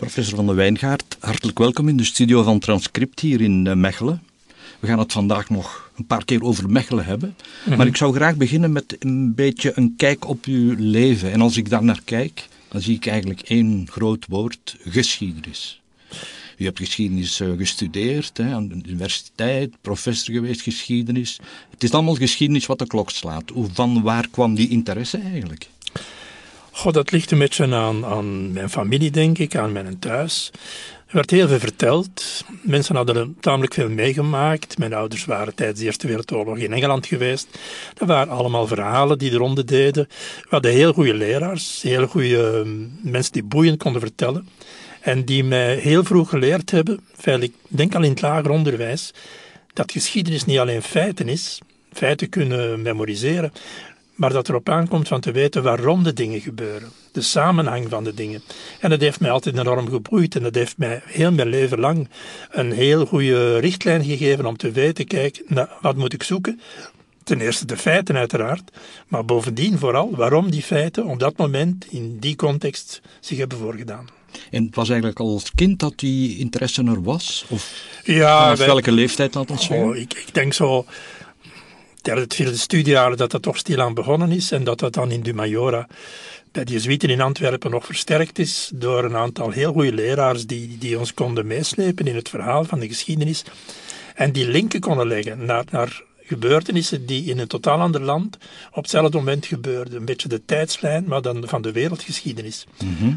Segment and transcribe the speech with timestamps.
[0.00, 4.22] Professor van de Wijngaard, hartelijk welkom in de studio van Transcript hier in eh, Mechelen.
[4.78, 7.36] We gaan het vandaag nog een paar keer over Mechelen hebben.
[7.66, 7.76] Mhm.
[7.76, 11.32] Maar ik zou graag beginnen met een beetje een kijk op uw leven.
[11.32, 15.80] En als ik daar naar kijk, dan zie ik eigenlijk één groot woord: geschiedenis.
[16.56, 21.38] U hebt geschiedenis eh, gestudeerd hè, aan de universiteit, professor geweest geschiedenis.
[21.70, 23.50] Het is allemaal geschiedenis wat de klok slaat.
[23.50, 25.68] Hoe, van waar kwam die interesse eigenlijk?
[26.72, 30.50] Goh, dat ligt een beetje aan, aan mijn familie, denk ik, aan mijn thuis.
[31.06, 32.44] Er werd heel veel verteld.
[32.62, 34.78] Mensen hadden tamelijk veel meegemaakt.
[34.78, 37.58] Mijn ouders waren tijdens de Eerste Wereldoorlog in Engeland geweest.
[37.94, 40.06] Dat waren allemaal verhalen die de ronde deden.
[40.40, 44.48] We hadden heel goede leraars, heel goede ehm, mensen die boeiend konden vertellen.
[45.00, 47.00] En die mij heel vroeg geleerd hebben,
[47.40, 49.12] ik denk al in het lager onderwijs,
[49.72, 51.60] dat geschiedenis niet alleen feiten is,
[51.92, 53.52] feiten kunnen memoriseren,
[54.20, 58.14] maar dat erop aankomt van te weten waarom de dingen gebeuren, de samenhang van de
[58.14, 58.42] dingen.
[58.80, 62.08] En dat heeft mij altijd enorm geboeid en dat heeft mij heel mijn leven lang
[62.50, 66.60] een heel goede richtlijn gegeven om te weten, kijk, nou, wat moet ik zoeken?
[67.24, 68.70] Ten eerste de feiten uiteraard,
[69.08, 74.06] maar bovendien vooral waarom die feiten op dat moment in die context zich hebben voorgedaan.
[74.50, 77.44] En het was eigenlijk al als kind dat die interesse er was?
[77.48, 79.68] Of ja, vanaf welke leeftijd laat ons?
[79.68, 80.84] Oh, ik, ik denk zo
[82.02, 85.34] derde, vierde studiejaren dat dat toch stilaan begonnen is en dat dat dan in de
[85.34, 85.86] Majora
[86.52, 90.78] bij de Jezuïeten in Antwerpen nog versterkt is door een aantal heel goede leraars die,
[90.78, 93.44] die ons konden meeslepen in het verhaal van de geschiedenis
[94.14, 98.38] en die linken konden leggen naar, naar gebeurtenissen die in een totaal ander land
[98.70, 99.98] op hetzelfde moment gebeurden.
[99.98, 102.66] Een beetje de tijdslijn, maar dan van de wereldgeschiedenis.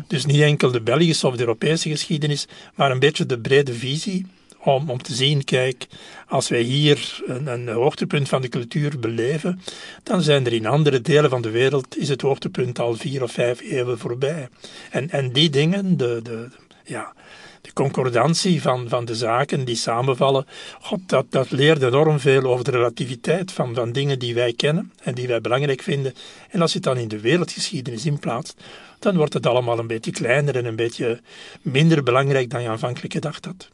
[0.08, 4.26] Dus niet enkel de Belgische of de Europese geschiedenis, maar een beetje de brede visie
[4.64, 5.88] om, om te zien, kijk,
[6.28, 9.62] als wij hier een, een hoogtepunt van de cultuur beleven,
[10.04, 13.32] dan zijn er in andere delen van de wereld, is het hoogtepunt al vier of
[13.32, 14.50] vijf eeuwen voorbij.
[14.92, 16.48] En, en die dingen, de, de,
[16.84, 17.14] ja,
[17.62, 20.46] de concordantie van, van de zaken die samenvallen,
[20.82, 24.92] God, dat, dat leert enorm veel over de relativiteit van, van dingen die wij kennen
[25.04, 26.14] en die wij belangrijk vinden.
[26.50, 28.62] En als je het dan in de wereldgeschiedenis inplaatst,
[29.00, 31.22] dan wordt het allemaal een beetje kleiner en een beetje
[31.62, 33.70] minder belangrijk dan je aanvankelijk gedacht had.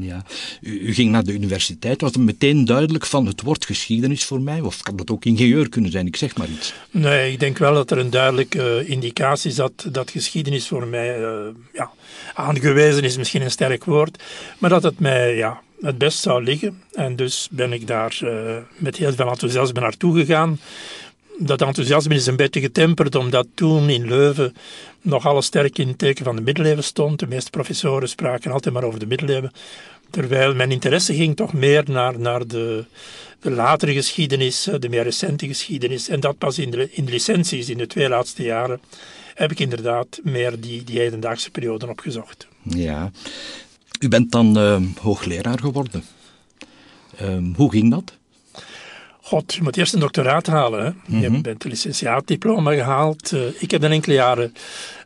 [0.00, 0.24] Ja.
[0.60, 2.00] U, ging naar de universiteit.
[2.00, 4.60] Was het meteen duidelijk van het wordt geschiedenis voor mij?
[4.60, 6.06] Of kan dat ook ingenieur kunnen zijn?
[6.06, 6.74] Ik zeg maar iets.
[6.90, 11.20] Nee, ik denk wel dat er een duidelijke uh, indicatie zat dat geschiedenis voor mij
[11.20, 11.28] uh,
[11.72, 11.90] ja,
[12.34, 14.22] aangewezen is, misschien een sterk woord,
[14.58, 16.82] maar dat het mij ja, het best zou liggen.
[16.92, 20.58] En dus ben ik daar uh, met heel veel enthousiasme naartoe gegaan
[21.38, 24.54] dat enthousiasme is een beetje getemperd, omdat toen in Leuven
[25.00, 27.18] nog alles sterk in het teken van de middeleeuwen stond.
[27.18, 29.52] De meeste professoren spraken altijd maar over de middeleeuwen.
[30.10, 32.84] Terwijl mijn interesse ging toch meer naar, naar de,
[33.40, 36.08] de latere geschiedenis, de meer recente geschiedenis.
[36.08, 38.80] En dat pas in de, in de licenties, in de twee laatste jaren,
[39.34, 42.46] heb ik inderdaad meer die, die hedendaagse perioden opgezocht.
[42.62, 43.10] Ja,
[44.00, 46.04] u bent dan uh, hoogleraar geworden.
[47.22, 48.16] Uh, hoe ging dat?
[49.24, 50.84] God, je moet eerst een doctoraat halen.
[50.84, 50.90] Hè?
[50.90, 51.20] Mm -hmm.
[51.20, 53.32] Je bent een licentiaatdiploma gehaald.
[53.32, 54.52] Uh, ik heb dan enkele jaren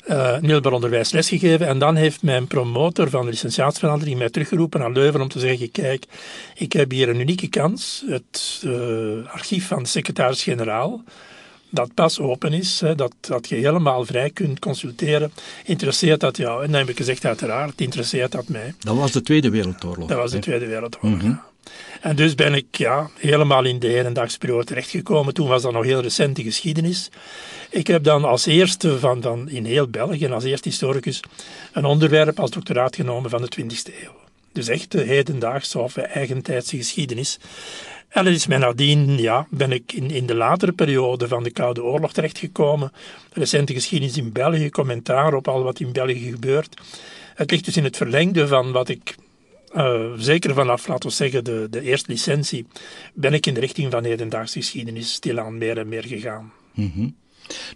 [0.08, 1.66] uh, middelbaar onderwijs lesgegeven.
[1.66, 5.70] En dan heeft mijn promotor van de licentiaatsverandering mij teruggeroepen naar Leuven om te zeggen:
[5.70, 6.04] Kijk,
[6.54, 8.04] ik heb hier een unieke kans.
[8.06, 11.02] Het uh, archief van de secretaris-generaal.
[11.70, 15.32] Dat pas open is, hè, dat, dat je helemaal vrij kunt consulteren.
[15.64, 16.64] Interesseert dat jou?
[16.64, 18.74] En dan heb ik gezegd: uiteraard, interesseert dat mij.
[18.78, 20.08] Dat was de Tweede Wereldoorlog.
[20.08, 21.12] Dat was de Tweede Wereldoorlog.
[21.12, 21.40] Mm -hmm.
[22.00, 25.34] En dus ben ik ja, helemaal in de hedendaagse periode terechtgekomen.
[25.34, 27.08] Toen was dat nog heel recente geschiedenis.
[27.70, 31.20] Ik heb dan als eerste van, van in heel België, als eerste historicus,
[31.72, 34.14] een onderwerp als doctoraat genomen van de 20e eeuw.
[34.52, 37.38] Dus echt de hedendaagse of eigentijdse geschiedenis.
[38.08, 41.50] En dat is mij nadien, ja, ben ik in, in de latere periode van de
[41.50, 42.92] Koude Oorlog terechtgekomen.
[43.32, 46.80] Recente geschiedenis in België, commentaar op al wat in België gebeurt.
[47.34, 49.14] Het ligt dus in het verlengde van wat ik
[49.76, 52.66] uh, zeker vanaf, laten we zeggen, de, de eerste licentie,
[53.14, 56.52] ben ik in de richting van hedendaagse geschiedenis stilaan meer en meer gegaan.
[56.74, 57.14] Mm -hmm.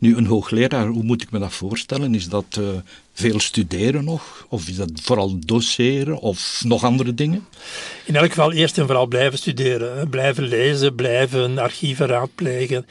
[0.01, 2.15] Nu, een hoogleraar, hoe moet ik me dat voorstellen?
[2.15, 2.69] Is dat uh,
[3.13, 4.47] veel studeren nog?
[4.49, 7.47] Of is dat vooral doseren of nog andere dingen?
[8.05, 9.99] In elk geval eerst en vooral blijven studeren.
[9.99, 10.07] Hè.
[10.07, 12.87] Blijven lezen, blijven archieven raadplegen.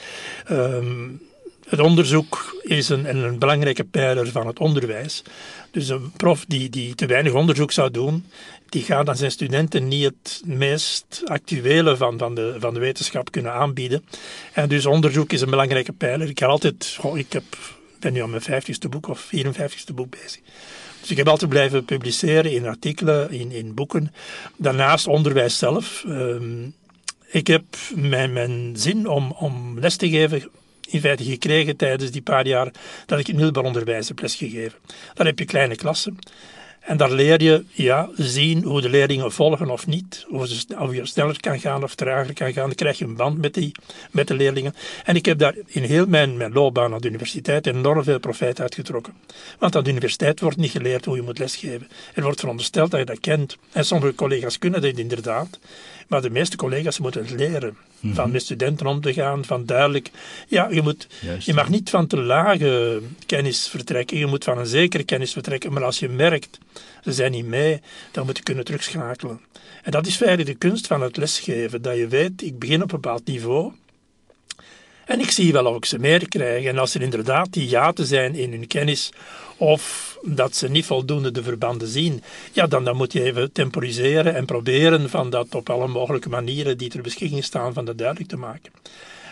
[0.51, 1.22] Um,
[1.69, 5.24] het onderzoek is een, een belangrijke pijler van het onderwijs.
[5.71, 8.25] Dus een prof die, die te weinig onderzoek zou doen,
[8.69, 13.31] die gaat aan zijn studenten niet het meest actuele van, van, de, van de wetenschap
[13.31, 14.06] kunnen aanbieden.
[14.54, 16.30] En dus onderzoek is een belangrijke pijler.
[16.30, 17.44] Ik, heb altijd, ik heb,
[18.00, 20.39] ben nu aan mijn vijftigste boek of 54ste boek bezig.
[21.01, 24.13] Dus ik heb altijd blijven publiceren in artikelen, in, in boeken.
[24.57, 26.04] Daarnaast onderwijs zelf.
[26.07, 26.74] Um,
[27.27, 27.63] ik heb
[27.95, 30.50] mijn, mijn zin om, om les te geven
[30.91, 32.71] in feite gekregen tijdens die paar jaar
[33.06, 34.80] dat ik in middelbaar onderwijs heb lesgegeven.
[35.13, 36.18] Dan heb je kleine klassen.
[36.80, 40.25] En daar leer je ja, zien hoe de leerlingen volgen of niet.
[40.30, 42.65] Of je sneller kan gaan of trager kan gaan.
[42.65, 43.71] Dan krijg je een band met, die,
[44.12, 44.75] met de leerlingen.
[45.03, 48.62] En ik heb daar in heel mijn, mijn loopbaan aan de universiteit enorm veel profijt
[48.62, 49.13] uitgetrokken.
[49.59, 51.88] Want aan de universiteit wordt niet geleerd hoe je moet lesgeven.
[52.13, 53.57] Er wordt verondersteld dat je dat kent.
[53.71, 55.59] En sommige collega's kunnen dat inderdaad.
[56.07, 57.77] Maar de meeste collega's moeten het leren.
[58.01, 58.31] Van mhm.
[58.31, 60.12] met studenten om te gaan, van duidelijk.
[60.48, 61.07] Ja, je, moet,
[61.40, 64.18] je mag niet van te lage kennis vertrekken.
[64.18, 65.74] Je moet van een zekere kennis vertrekken.
[65.74, 66.60] Maar als je merkt,
[67.04, 67.81] ze zijn niet mee,
[68.12, 69.40] dan moet je kunnen terugschakelen.
[69.84, 71.81] En dat is feitelijk de kunst van het lesgeven.
[71.81, 73.72] Dat je weet, ik begin op een bepaald niveau.
[75.09, 76.65] En ik zie wel of ik ze meer krijg.
[76.65, 79.11] En als er inderdaad die jaten zijn in hun kennis,
[79.57, 84.35] of dat ze niet voldoende de verbanden zien, ja, dan, dan moet je even temporiseren
[84.35, 88.29] en proberen van dat op alle mogelijke manieren die ter beschikking staan, van dat duidelijk
[88.29, 88.71] te maken.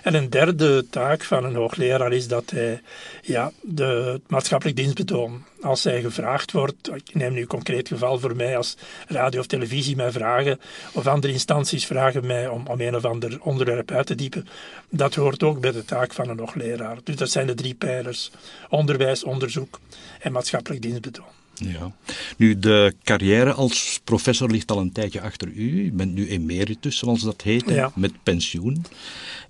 [0.08, 2.82] En een derde taak van een hoogleraar is dat hij
[3.22, 8.20] ja, de, het maatschappelijk dienstbetoon, als hij gevraagd wordt, ik neem nu een concreet geval
[8.20, 8.78] voor mij, als
[9.08, 10.60] radio of televisie mij vragen,
[10.94, 14.48] of andere instanties vragen mij om, om een of ander onderwerp uit te diepen,
[14.90, 16.98] dat hoort ook bij de taak van een hoogleraar.
[17.04, 18.32] Dus dat zijn de drie pijlers,
[18.70, 19.80] onderwijs, onderzoek
[20.20, 21.36] en maatschappelijk dienstbetoon.
[21.54, 21.92] Ja.
[22.38, 25.86] Nu, de carrière als professor ligt al een tijdje achter u.
[25.86, 28.86] U bent nu emeritus, zoals dat heet, met pensioen.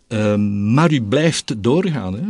[0.08, 2.14] Ehm, maar u blijft doorgaan.
[2.14, 2.30] Hè?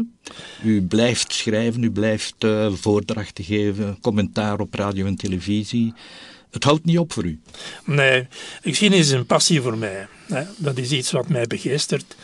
[0.70, 5.94] U blijft schrijven, u blijft uh, voordrachten geven, commentaar op radio en televisie.
[6.52, 7.40] Het houdt niet op voor u.
[7.86, 8.28] Nee,
[8.62, 10.08] geschiedenis is een passie voor mij.
[10.28, 10.44] Hè?
[10.58, 12.16] Dat is iets wat mij begeestert.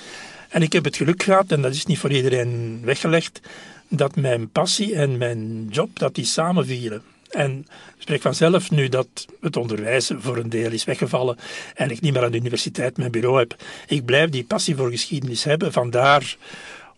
[0.50, 3.40] En ik heb het geluk gehad, en dat is niet voor iedereen weggelegd,
[3.88, 7.02] dat mijn passie en mijn job dat die samenvielen.
[7.34, 7.66] En
[7.98, 9.08] spreek vanzelf nu dat
[9.42, 11.38] het onderwijs voor een deel is weggevallen
[11.76, 13.56] en ik niet meer aan de universiteit mijn bureau heb.
[13.88, 15.72] Ik blijf die passie voor geschiedenis hebben.
[15.72, 16.38] Vandaar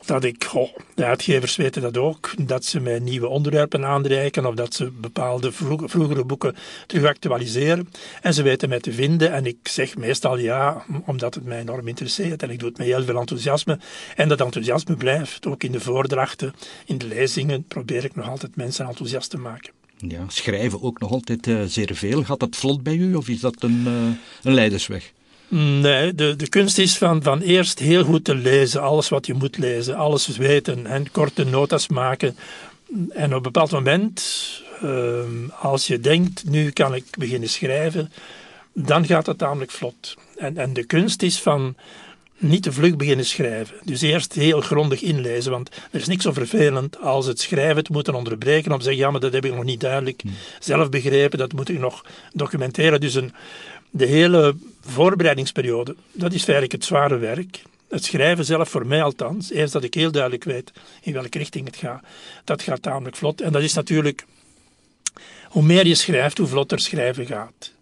[0.05, 0.49] dat ik,
[0.95, 5.51] de uitgevers weten dat ook, dat ze mij nieuwe onderwerpen aanreiken of dat ze bepaalde
[5.85, 6.55] vroegere boeken
[6.87, 7.89] terug actualiseren.
[8.21, 11.87] En ze weten mij te vinden en ik zeg meestal ja, omdat het mij enorm
[11.87, 13.79] interesseert en ik doe het met heel veel enthousiasme.
[14.15, 16.53] En dat enthousiasme blijft, ook in de voordrachten,
[16.85, 19.84] in de lezingen, probeer ik nog altijd mensen enthousiast te maken.
[19.97, 22.23] Ja, schrijven ook nog altijd uh, zeer veel.
[22.23, 23.93] Gaat dat vlot bij u of is dat een, uh,
[24.43, 25.11] een leidersweg?
[25.47, 29.33] Nee, de, de kunst is van, van eerst heel goed te lezen, alles wat je
[29.33, 32.35] moet lezen, alles weten en korte notas maken.
[33.09, 34.23] En op een bepaald moment,
[34.83, 35.19] uh,
[35.59, 38.11] als je denkt, nu kan ik beginnen schrijven,
[38.73, 40.15] dan gaat het tamelijk vlot.
[40.37, 41.75] En, en de kunst is van
[42.37, 43.75] niet te vlug beginnen schrijven.
[43.83, 47.91] Dus eerst heel grondig inlezen, want er is niks zo vervelend als het schrijven te
[47.91, 50.33] moeten onderbreken om te zeggen, ja, maar dat heb ik nog niet duidelijk hmm.
[50.59, 52.99] zelf begrepen, dat moet ik nog documenteren.
[52.99, 53.33] Dus een,
[53.89, 57.61] de hele voorbereidingsperiode, dat is feitelijk het zware werk.
[57.89, 60.71] Het schrijven zelf, voor mij althans, eerst dat ik heel duidelijk weet
[61.01, 62.03] in welke richting het gaat,
[62.43, 63.41] dat gaat tamelijk vlot.
[63.41, 64.25] En dat is natuurlijk,
[65.49, 67.74] hoe meer je schrijft, hoe vlotter schrijven gaat.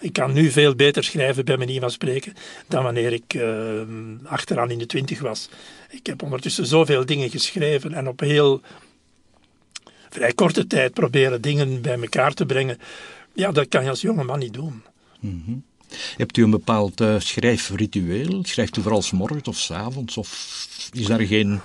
[0.00, 2.34] Ik kan nu veel beter schrijven, bij manier van spreken,
[2.68, 3.80] dan wanneer ik uh,
[4.24, 5.48] achteraan in de twintig was.
[5.90, 8.60] Ik heb ondertussen zoveel dingen geschreven en op heel
[10.10, 12.78] vrij korte tijd proberen dingen bij elkaar te brengen.
[13.32, 14.82] Ja, dat kan je als jonge man niet doen.
[15.20, 15.66] Mm
[16.16, 18.44] Hebt u een bepaald uh, schrijfritueel?
[18.44, 20.16] Schrijft u vooral s morgens of s avonds?
[20.16, 20.28] Of
[20.92, 21.60] is daar geen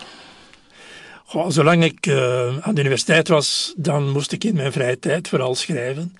[1.33, 5.27] Goh, zolang ik uh, aan de universiteit was, dan moest ik in mijn vrije tijd
[5.27, 6.15] vooral schrijven.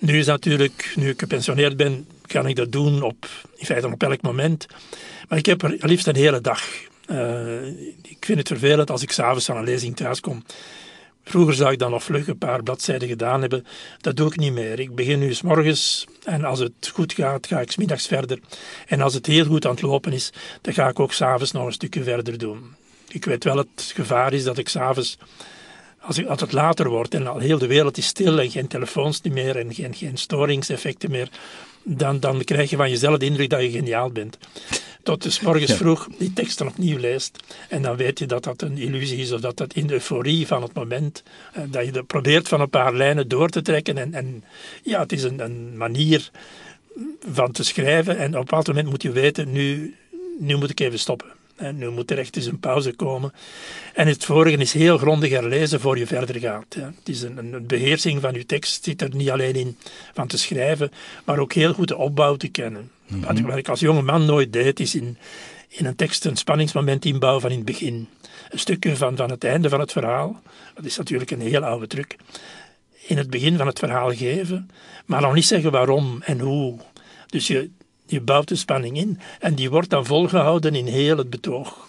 [0.00, 3.26] Nu is natuurlijk, nu ik gepensioneerd ben, kan ik dat doen op,
[3.56, 4.66] in feite op elk moment.
[5.28, 6.62] Maar ik heb er liefst een hele dag.
[7.06, 7.66] Uh,
[8.02, 10.44] ik vind het vervelend als ik s'avonds aan een lezing thuis kom.
[11.24, 13.66] Vroeger zou ik dan nog vlug een paar bladzijden gedaan hebben.
[14.00, 14.80] Dat doe ik niet meer.
[14.80, 18.38] Ik begin nu s morgens en als het goed gaat, ga ik s middags verder.
[18.86, 21.66] En als het heel goed aan het lopen is, dan ga ik ook s'avonds nog
[21.66, 22.74] een stukje verder doen.
[23.08, 25.18] Ik weet wel, het gevaar is dat ik s'avonds
[26.00, 29.20] als, als het later wordt en al heel de wereld is stil en geen telefoons
[29.22, 31.28] meer en geen, geen storingseffecten meer,
[31.82, 34.38] dan, dan krijg je van jezelf de indruk dat je geniaal bent.
[35.02, 37.38] Tot dus morgens vroeg die teksten opnieuw leest.
[37.68, 40.46] En dan weet je dat dat een illusie is of dat dat in de euforie
[40.46, 43.98] van het moment, eh, dat je probeert van een paar lijnen door te trekken.
[43.98, 44.44] En, en
[44.82, 46.30] ja, het is een, een manier
[47.32, 48.18] van te schrijven.
[48.18, 49.94] En op een bepaald moment moet je weten, nu,
[50.38, 51.39] nu moet ik even stoppen.
[51.60, 53.32] En nu moet er echt eens een pauze komen.
[53.94, 56.74] En het vorige is heel grondig herlezen voor je verder gaat.
[56.74, 59.76] Het is een, een beheersing van je tekst zit er niet alleen in
[60.12, 60.90] van te schrijven,
[61.24, 62.90] maar ook heel goed de opbouw te kennen.
[63.06, 65.18] Mm Wat ik als jonge man nooit deed, is in,
[65.68, 68.08] in een tekst een spanningsmoment inbouwen van in het begin.
[68.50, 70.42] Een stukje van, van het einde van het verhaal,
[70.74, 72.16] dat is natuurlijk een heel oude truc,
[73.06, 74.70] in het begin van het verhaal geven,
[75.06, 76.78] maar nog niet zeggen waarom en hoe.
[77.26, 77.70] Dus je,
[78.10, 81.88] je bouwt de spanning in en die wordt dan volgehouden in heel het betoog.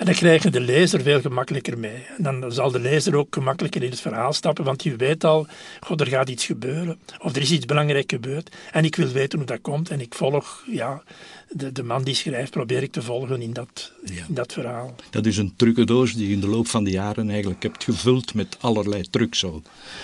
[0.00, 2.06] En dan krijg je de lezer veel gemakkelijker mee.
[2.16, 5.46] En dan zal de lezer ook gemakkelijker in het verhaal stappen, want je weet al,
[5.80, 6.98] god, er gaat iets gebeuren.
[7.18, 8.56] Of er is iets belangrijk gebeurd.
[8.72, 9.90] En ik wil weten hoe dat komt.
[9.90, 11.02] En ik volg, ja,
[11.48, 14.94] de, de man die schrijft, probeer ik te volgen in dat, in dat verhaal.
[15.10, 18.34] Dat is een trucendoos die je in de loop van de jaren eigenlijk hebt gevuld
[18.34, 19.44] met allerlei trucs.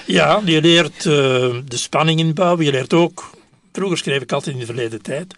[0.07, 1.05] Ja, je leert uh,
[1.65, 2.65] de spanning inbouwen.
[2.65, 3.31] Je leert ook,
[3.77, 5.35] vroeger schreef ik altijd in de verleden tijd.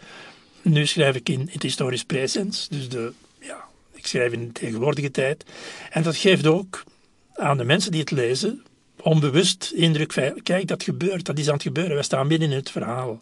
[0.62, 2.68] Nu schrijf ik in, het historisch presens.
[2.68, 5.44] Dus de, ja, ik schrijf in de tegenwoordige tijd.
[5.90, 6.84] En dat geeft ook
[7.34, 8.62] aan de mensen die het lezen
[9.00, 10.34] onbewust indruk.
[10.42, 11.96] Kijk, dat gebeurt, dat is aan het gebeuren.
[11.96, 13.18] We staan midden in het verhaal.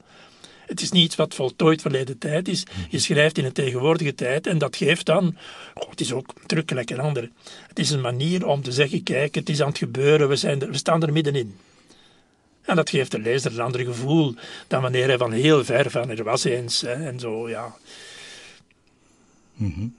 [0.67, 2.63] Het is niet iets wat voltooid verleden tijd is.
[2.91, 5.37] Je schrijft in een tegenwoordige tijd en dat geeft dan,
[5.75, 7.31] oh, het is ook drukkelijk en ander.
[7.69, 10.63] Het is een manier om te zeggen, kijk, het is aan het gebeuren, we, zijn
[10.63, 11.57] er, we staan er middenin.
[12.67, 14.35] En dat geeft de lezer een ander gevoel
[14.67, 17.77] dan wanneer hij van heel ver van er was eens hè, en zo, ja.
[19.55, 19.95] Mm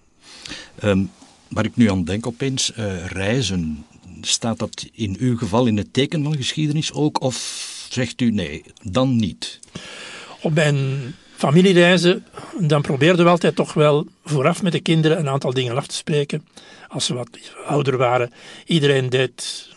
[1.47, 3.85] waar ik nu aan denk opeens, uh, reizen,
[4.21, 7.35] staat dat in uw geval in het teken van geschiedenis ook, of
[7.89, 9.59] zegt u nee, dan niet?
[10.41, 12.25] Op mijn familiereizen,
[12.59, 15.95] dan probeerden we altijd toch wel vooraf met de kinderen een aantal dingen af te
[15.95, 16.47] spreken.
[16.87, 17.29] Als ze wat
[17.65, 18.31] ouder waren.
[18.65, 19.67] Iedereen deed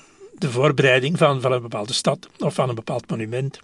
[0.41, 3.61] de voorbereiding van, van een bepaalde stad of van een bepaald monument.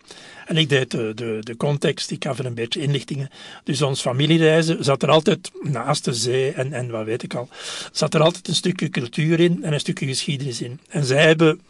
[0.46, 3.30] En ik deed de, de, de context, ik gaf er een beetje inlichtingen.
[3.64, 7.48] Dus ons familiereizen zat er altijd naast de zee en, en wat weet ik al,
[7.92, 10.80] zat er altijd een stukje cultuur in en een stukje geschiedenis in.
[10.88, 11.60] En zij hebben,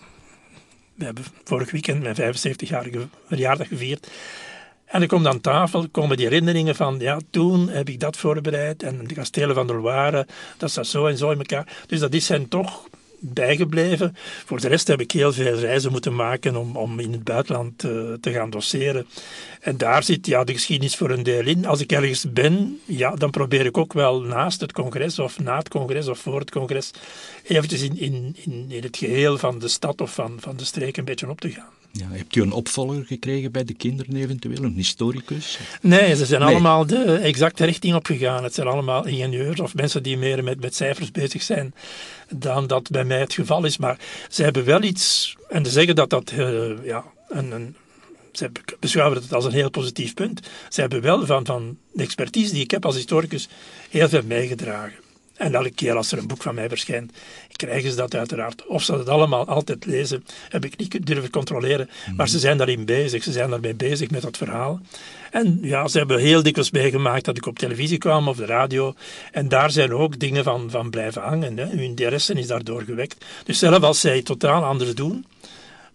[0.94, 4.08] we hebben vorig weekend mijn 75-jarige verjaardag gevierd.
[4.86, 8.82] En ik kom aan tafel, komen die herinneringen van, ja, toen heb ik dat voorbereid
[8.82, 11.76] en de kastelen van de Loire, dat staat zo en zo in elkaar.
[11.86, 12.88] Dus dat is hen toch
[13.20, 14.16] bijgebleven.
[14.44, 17.84] Voor de rest heb ik heel veel reizen moeten maken om, om in het buitenland
[17.84, 19.06] uh, te gaan doseren.
[19.60, 21.66] En daar zit ja, de geschiedenis voor een deel in.
[21.66, 25.56] Als ik ergens ben, ja, dan probeer ik ook wel naast het congres of na
[25.56, 26.90] het congres of voor het congres
[27.42, 30.96] eventjes in, in, in, in het geheel van de stad of van, van de streek
[30.96, 31.74] een beetje op te gaan.
[31.92, 35.58] Ja, hebt u een opvolger gekregen bij de kinderen eventueel, een historicus?
[35.80, 38.44] Nee, ze zijn allemaal de exacte richting opgegaan.
[38.44, 41.74] Het zijn allemaal ingenieurs of mensen die meer met, met cijfers bezig zijn
[42.28, 43.76] dan dat bij mij het geval is.
[43.76, 47.76] Maar ze hebben wel iets, en ze zeggen dat dat uh, ja, een, een
[48.32, 50.40] ze beschouwen het als een heel positief punt.
[50.68, 53.48] Ze hebben wel van, van de expertise die ik heb als historicus
[53.90, 55.05] heel veel meegedragen.
[55.36, 57.12] En elke keer als er een boek van mij verschijnt,
[57.52, 58.66] krijgen ze dat uiteraard.
[58.66, 61.90] Of ze dat allemaal altijd lezen, heb ik niet durven controleren.
[62.16, 64.80] Maar ze zijn daarin bezig, ze zijn daarmee bezig met dat verhaal.
[65.30, 68.94] En ja, ze hebben heel dikwijls meegemaakt dat ik op televisie kwam of de radio.
[69.32, 71.56] En daar zijn ook dingen van, van blijven hangen.
[71.56, 71.66] Hè.
[71.66, 73.24] Hun interesse is daardoor gewekt.
[73.44, 75.26] Dus zelfs als zij totaal anders doen,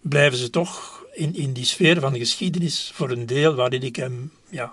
[0.00, 3.96] blijven ze toch in, in die sfeer van de geschiedenis voor een deel waarin ik
[3.96, 4.72] hem ja,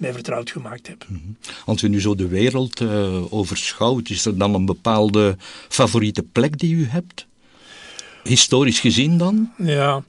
[0.00, 1.04] mij vertrouwd gemaakt heb.
[1.08, 1.18] Mhm.
[1.64, 5.36] Als u nu zo de wereld uh, overschouwt, is er dan een bepaalde
[5.68, 7.26] favoriete plek die u hebt?
[8.22, 9.52] Historisch gezien dan?
[9.58, 10.02] Ja,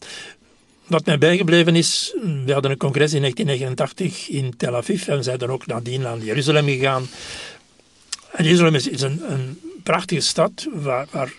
[0.87, 5.23] wat mij bijgebleven is, we hadden een congres in 1989 in Tel Aviv en we
[5.23, 7.07] zijn dan ook nadien naar Jeruzalem gegaan.
[8.31, 11.33] En Jeruzalem is, een, een, prachtige stad waar, waar,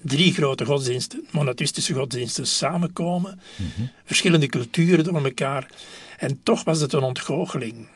[0.00, 3.40] drie grote godsdiensten, monotheïstische godsdiensten, samenkomen.
[3.56, 3.86] Mhm.
[4.04, 5.66] Verschillende culturen door elkaar.
[6.22, 7.86] En toch was het een ontgoocheling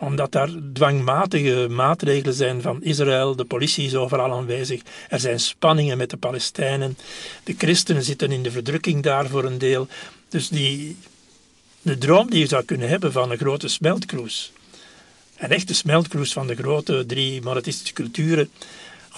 [0.00, 5.98] omdat daar dwangmatige maatregelen zijn van Israël, de politie is overal aanwezig, er zijn spanningen
[5.98, 6.98] met de Palestijnen,
[7.44, 9.86] de christenen zitten in de verdrukking daar voor een deel.
[10.28, 10.96] Dus die,
[11.82, 14.52] de droom die je zou kunnen hebben van een grote smeltkroes,
[15.36, 18.50] een echte smeltkroes van de grote drie monotheïstische culturen,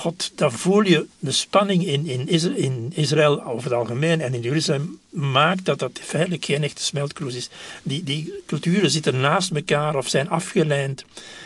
[0.00, 4.98] God, dan voel je de spanning in, in, Israël over het algemeen en in Jeruzalem
[5.08, 7.50] maakt dat dat feitelijk geen echte smeltkroes is.
[7.82, 11.04] Die, die culturen zitten naast elkaar of zijn afgeleid.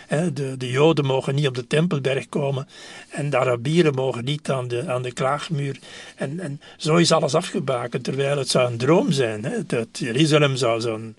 [0.09, 2.69] De, de Joden mogen niet op de Tempelberg komen
[3.09, 5.79] en de Arabieren mogen niet aan de, aan de klaagmuur.
[6.17, 9.45] En, en zo is alles afgebakend, terwijl het zou een droom zijn.
[9.45, 9.67] Hè?
[9.67, 11.17] Dat Jeruzalem zou zo'n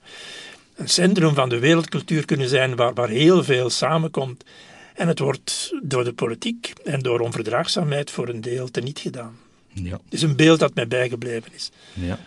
[0.83, 4.43] centrum van de wereldcultuur kunnen zijn waar, waar heel veel samenkomt.
[4.95, 9.35] En het wordt door de politiek en door onverdraagzaamheid voor een deel teniet gedaan.
[9.73, 9.91] Ja.
[9.91, 11.71] Het is een beeld dat mij bijgebleven is.
[11.93, 12.19] Ja.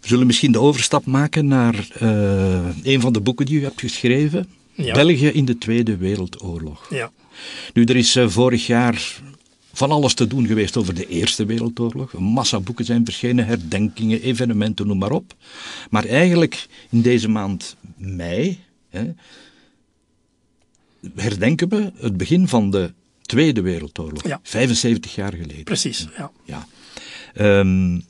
[0.00, 3.80] We zullen misschien de overstap maken naar uh, een van de boeken die u hebt
[3.80, 4.48] geschreven.
[4.74, 6.90] België in de Tweede Wereldoorlog.
[6.90, 7.12] Ja.
[7.72, 9.20] Nu, er is uh, vorig jaar
[9.72, 12.12] van alles te doen geweest over de Eerste Wereldoorlog.
[12.12, 15.34] Een massa boeken zijn verschenen, herdenkingen, evenementen, noem maar op.
[15.90, 18.58] Maar eigenlijk in deze maand mei
[18.90, 19.14] hè,
[21.16, 22.92] herdenken we het begin van de
[23.22, 24.26] Tweede Wereldoorlog.
[24.26, 24.40] Ja.
[24.42, 25.64] 75 jaar geleden.
[25.64, 26.30] Precies, ja.
[26.44, 26.66] ja.
[27.58, 28.04] Um,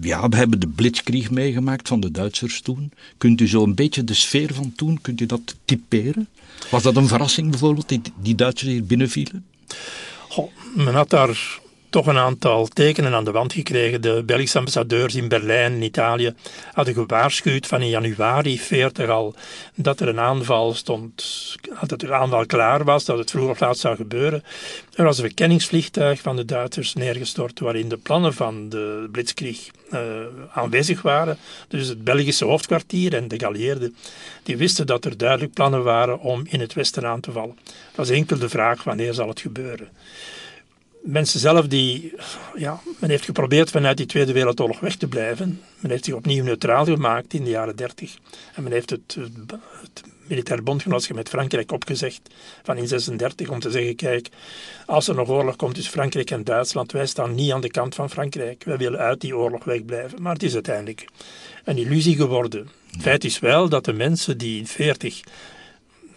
[0.00, 2.92] ja, we hebben de blitzkrieg meegemaakt van de Duitsers toen.
[3.18, 6.28] Kunt u zo een beetje de sfeer van toen, kunt u dat typeren?
[6.70, 9.44] Was dat een verrassing bijvoorbeeld, die, die Duitsers hier binnenvielen?
[10.28, 11.60] Goh, men had daar
[11.94, 14.00] toch een aantal tekenen aan de wand gekregen.
[14.00, 16.34] De Belgische ambassadeurs in Berlijn en Italië
[16.72, 19.34] hadden gewaarschuwd van in januari 40 al
[19.74, 23.60] dat er een aanval stond, dat er een aanval klaar was, dat het vroeg of
[23.60, 24.44] laat zou gebeuren.
[24.94, 30.00] Er was een verkenningsvliegtuig van de Duitsers neergestort waarin de plannen van de Blitzkrieg uh,
[30.52, 31.38] aanwezig waren.
[31.68, 33.96] Dus het Belgische hoofdkwartier en de geallieerden
[34.42, 37.58] die wisten dat er duidelijk plannen waren om in het westen aan te vallen.
[37.64, 39.88] Het was enkel de vraag wanneer zal het gebeuren
[41.04, 42.14] mensen zelf die,
[42.54, 45.60] ja, men heeft geprobeerd vanuit die Tweede Wereldoorlog weg te blijven.
[45.78, 48.16] Men heeft zich opnieuw neutraal gemaakt in de jaren dertig.
[48.54, 49.16] En men heeft het,
[50.26, 52.20] militair bondgenootschap met Frankrijk opgezegd
[52.62, 54.28] van in 36 om te zeggen, kijk,
[54.86, 57.94] als er nog oorlog komt tussen Frankrijk en Duitsland, wij staan niet aan de kant
[57.94, 58.64] van Frankrijk.
[58.64, 60.22] Wij willen uit die oorlog wegblijven.
[60.22, 61.08] Maar het is uiteindelijk
[61.64, 62.68] een illusie geworden.
[63.00, 65.20] Feit is wel dat de mensen die in 40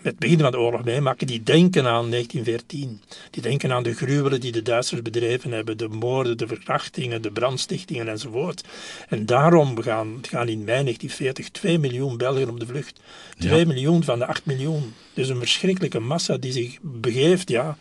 [0.08, 3.02] het begin van de oorlog meemaken, die denken aan 1914.
[3.30, 7.32] Die denken aan de gruwelen die de Duitsers bedreven hebben, de moorden, de verkrachtingen, de
[7.32, 8.64] brandstichtingen enzovoort.
[9.10, 13.00] En daarom gaan, gaan in mei 1940 2 miljoen Belgen op de vlucht.
[13.38, 14.94] 2 miljoen van de 8 miljoen.
[15.14, 17.78] Dus een verschrikkelijke massa die zich begeeft, ja,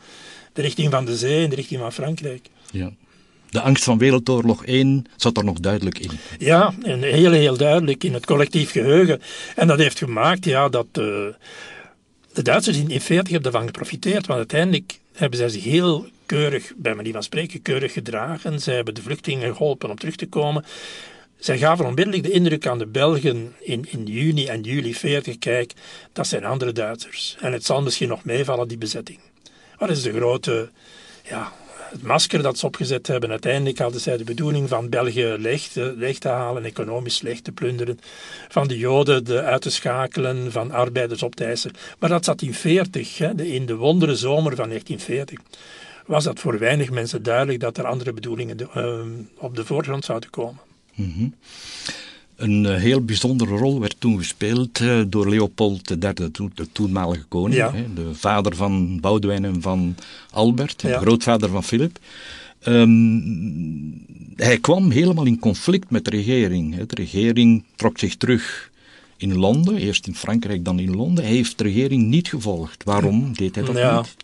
[0.52, 2.49] de richting van de zee in de richting van Frankrijk.
[2.71, 2.92] Ja.
[3.50, 6.11] De angst van Wereldoorlog 1 zat er nog duidelijk in.
[6.38, 9.21] Ja, en heel, heel duidelijk in het collectief geheugen.
[9.56, 11.26] En dat heeft gemaakt ja, dat, uh,
[12.37, 16.95] de Duitsers in 1940 hebben ervan geprofiteerd, want uiteindelijk hebben zij zich heel keurig, bij
[16.95, 18.61] manier van spreken, keurig gedragen.
[18.61, 20.64] Zij hebben de vluchtelingen geholpen om terug te komen.
[21.38, 25.73] Zij gaven onmiddellijk de indruk aan de Belgen in, in juni en juli 40, kijk,
[26.12, 27.37] dat zijn andere Duitsers.
[27.40, 29.19] En het zal misschien nog meevallen, die bezetting.
[29.78, 30.71] Wat is de grote
[31.28, 31.52] ja,
[31.90, 33.31] het masker dat ze opgezet hebben.
[33.31, 37.52] Uiteindelijk hadden zij de bedoeling van België leeg te, leeg te halen, economisch leeg te
[37.52, 37.99] plunderen,
[38.49, 41.73] van de Joden de uit te schakelen, van arbeiders op te eisen.
[41.99, 45.38] Maar dat zat in 40, hè, in de wondere zomer van 1940
[46.07, 49.00] was dat voor weinig mensen duidelijk dat er andere bedoelingen uh,
[49.38, 50.61] op de voorgrond zouden komen.
[50.95, 51.35] Mm
[52.37, 57.55] een eh, heel bijzondere rol werd toen gespeeld uh, door Leopold III, de toenmalige koning,
[57.55, 57.72] ja.
[57.94, 59.96] de vader van Boudewijn en van
[60.31, 60.88] Albert, ja.
[60.88, 61.99] de grootvader van Philip.
[62.64, 64.05] Um,
[64.37, 66.77] hij kwam helemaal in conflict met de regering.
[66.77, 68.70] De regering trok zich terug
[69.16, 71.25] in Londen, eerst in Frankrijk, dan in Londen.
[71.25, 72.85] Hij heeft de regering niet gevolgd.
[72.85, 73.96] Waarom deed hij dat ja.
[73.96, 74.14] niet?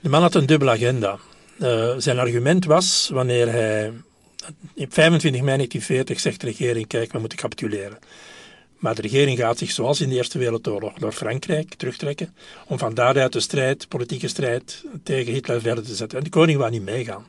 [0.00, 1.18] De man had een dubbele agenda.
[1.58, 3.92] Uh, zijn argument was, wanneer hij
[4.74, 7.98] op 25 mei 1940 zegt de regering, kijk, we moeten capituleren.
[8.76, 12.34] Maar de regering gaat zich, zoals in de Eerste Wereldoorlog, door Frankrijk terugtrekken,
[12.66, 16.18] om van daaruit de strijd, politieke strijd tegen Hitler verder te zetten.
[16.18, 17.26] En de koning wou niet meegaan.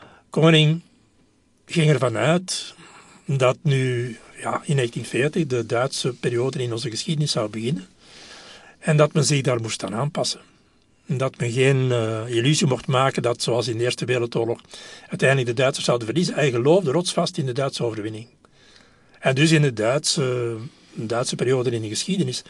[0.00, 0.80] De koning
[1.66, 2.74] ging ervan uit
[3.24, 7.86] dat nu ja, in 1940 de Duitse periode in onze geschiedenis zou beginnen
[8.78, 10.40] en dat men zich daar moest aan aanpassen
[11.06, 14.60] dat men geen uh, illusie mocht maken dat, zoals in de Eerste Wereldoorlog,
[15.08, 16.34] uiteindelijk de Duitsers zouden verliezen.
[16.34, 18.26] Hij geloofde rotsvast in de Duitse overwinning.
[19.18, 20.56] En dus in de Duitse,
[20.92, 22.42] Duitse periode in de geschiedenis.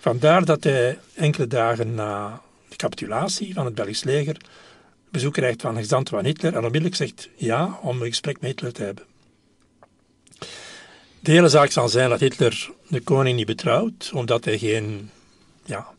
[0.00, 4.36] Vandaar dat hij enkele dagen na de capitulatie van het Belgisch leger
[5.14, 8.72] bezoek krijgt van gezant van Hitler en onmiddellijk zegt ja om een gesprek met Hitler
[8.72, 9.04] te hebben.
[11.20, 15.10] De hele zaak zal zijn dat Hitler de koning niet betrouwt, omdat hij geen
[15.64, 15.93] ja,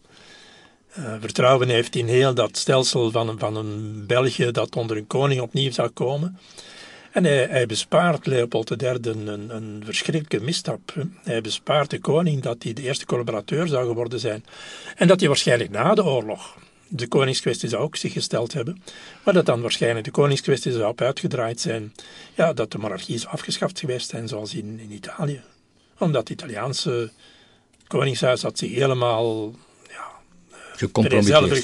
[0.99, 5.41] uh, vertrouwen heeft in heel dat stelsel van, van een België dat onder een koning
[5.41, 6.39] opnieuw zou komen.
[7.11, 10.93] En hij, bespaart Leopold III een, een, verschrikkelijke misstap.
[11.23, 14.45] Hij bespaart de koning dat hij de eerste collaborateur zou geworden zijn.
[14.95, 18.81] En dat hij waarschijnlijk na de oorlog de koningskwestie zou ook zich gesteld hebben,
[19.23, 21.93] maar dat dan waarschijnlijk de koningskwestie zou op uitgedraaid zijn,
[22.33, 25.41] ja, dat de monarchie zou afgeschaft geweest zijn, zoals in, in Italië.
[25.99, 27.11] Omdat het Italiaanse
[27.87, 29.53] koningshuis had zich helemaal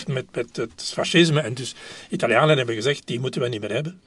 [0.08, 1.39] met, met het fascisme.
[1.39, 1.76] En dus
[2.10, 4.02] Italianen hebben gezegd, die moeten we niet meer hebben.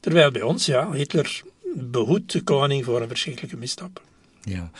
[0.00, 1.42] Terwijl bij ons, ja, Hitler
[1.74, 4.02] behoedt de koning voor een verschrikkelijke misstap.
[4.42, 4.70] Ja.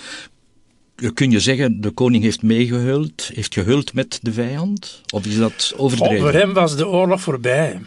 [1.15, 5.03] Kun je zeggen, de koning heeft meegehuld, heeft gehuld met de vijand?
[5.13, 6.21] Of is dat overdreven?
[6.21, 7.81] Voor hem was de oorlog voorbij.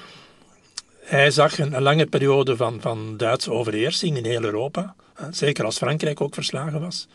[0.99, 4.95] Hij zag een, een lange periode van, van Duitse overheersing in heel Europa.
[5.31, 7.07] Zeker als Frankrijk ook verslagen was.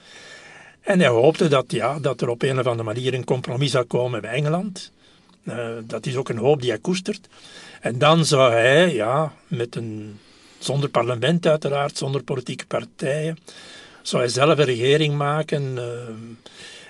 [0.89, 3.85] En hij hoopte dat, ja, dat er op een of andere manier een compromis zou
[3.85, 4.93] komen bij Engeland.
[5.45, 7.29] Uh, dat is ook een hoop die hij koestert.
[7.81, 10.19] En dan zou hij, ja, met een,
[10.59, 13.39] zonder parlement uiteraard, zonder politieke partijen,
[14.03, 15.63] zou hij zelf een regering maken.
[15.63, 15.83] Uh,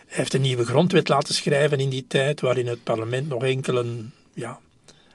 [0.06, 3.86] hij heeft een nieuwe grondwet laten schrijven in die tijd, waarin het parlement nog enkele
[4.34, 4.58] ja,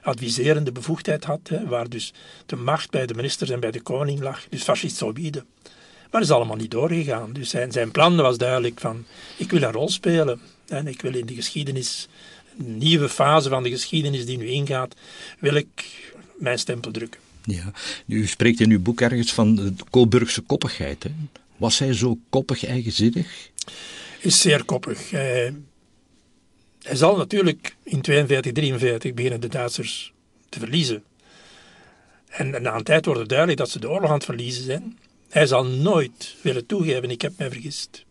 [0.02, 2.12] adviserende bevoegdheid had, hè, waar dus
[2.46, 5.44] de macht bij de ministers en bij de koning lag, dus fascistoïde.
[6.14, 7.32] Maar dat is allemaal niet doorgegaan.
[7.32, 9.04] Dus zijn, zijn plan was duidelijk van,
[9.36, 12.08] ik wil een rol spelen en ik wil in de geschiedenis,
[12.58, 14.94] een nieuwe fase van de geschiedenis die nu ingaat,
[15.38, 16.02] wil ik
[16.38, 17.20] mijn stempel drukken.
[17.44, 17.72] Ja,
[18.06, 21.02] u spreekt in uw boek ergens van de Coburgse koppigheid.
[21.02, 21.10] Hè?
[21.56, 23.50] Was hij zo koppig, eigenzinnig?
[24.20, 25.10] Is zeer koppig.
[25.10, 25.54] Hij,
[26.82, 30.12] hij zal natuurlijk in 42, 43 beginnen de Duitsers
[30.48, 31.02] te verliezen.
[32.28, 34.98] En, na een tijd wordt het duidelijk dat ze de oorlog aan het verliezen zijn.
[35.34, 38.04] Hij zal nooit willen toegeven, ik heb mij vergist.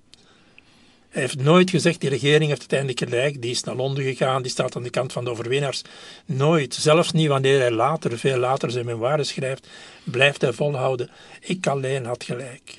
[1.10, 4.52] Hij heeft nooit gezegd, die regering heeft uiteindelijk gelijk, die is naar Londen gegaan, die
[4.52, 5.82] staat aan de kant van de overwinnaars.
[6.26, 9.68] Nooit, zelfs niet wanneer hij later, veel later zijn memoires schrijft,
[10.04, 11.10] blijft hij volhouden.
[11.42, 12.78] Ik alleen had gelijk.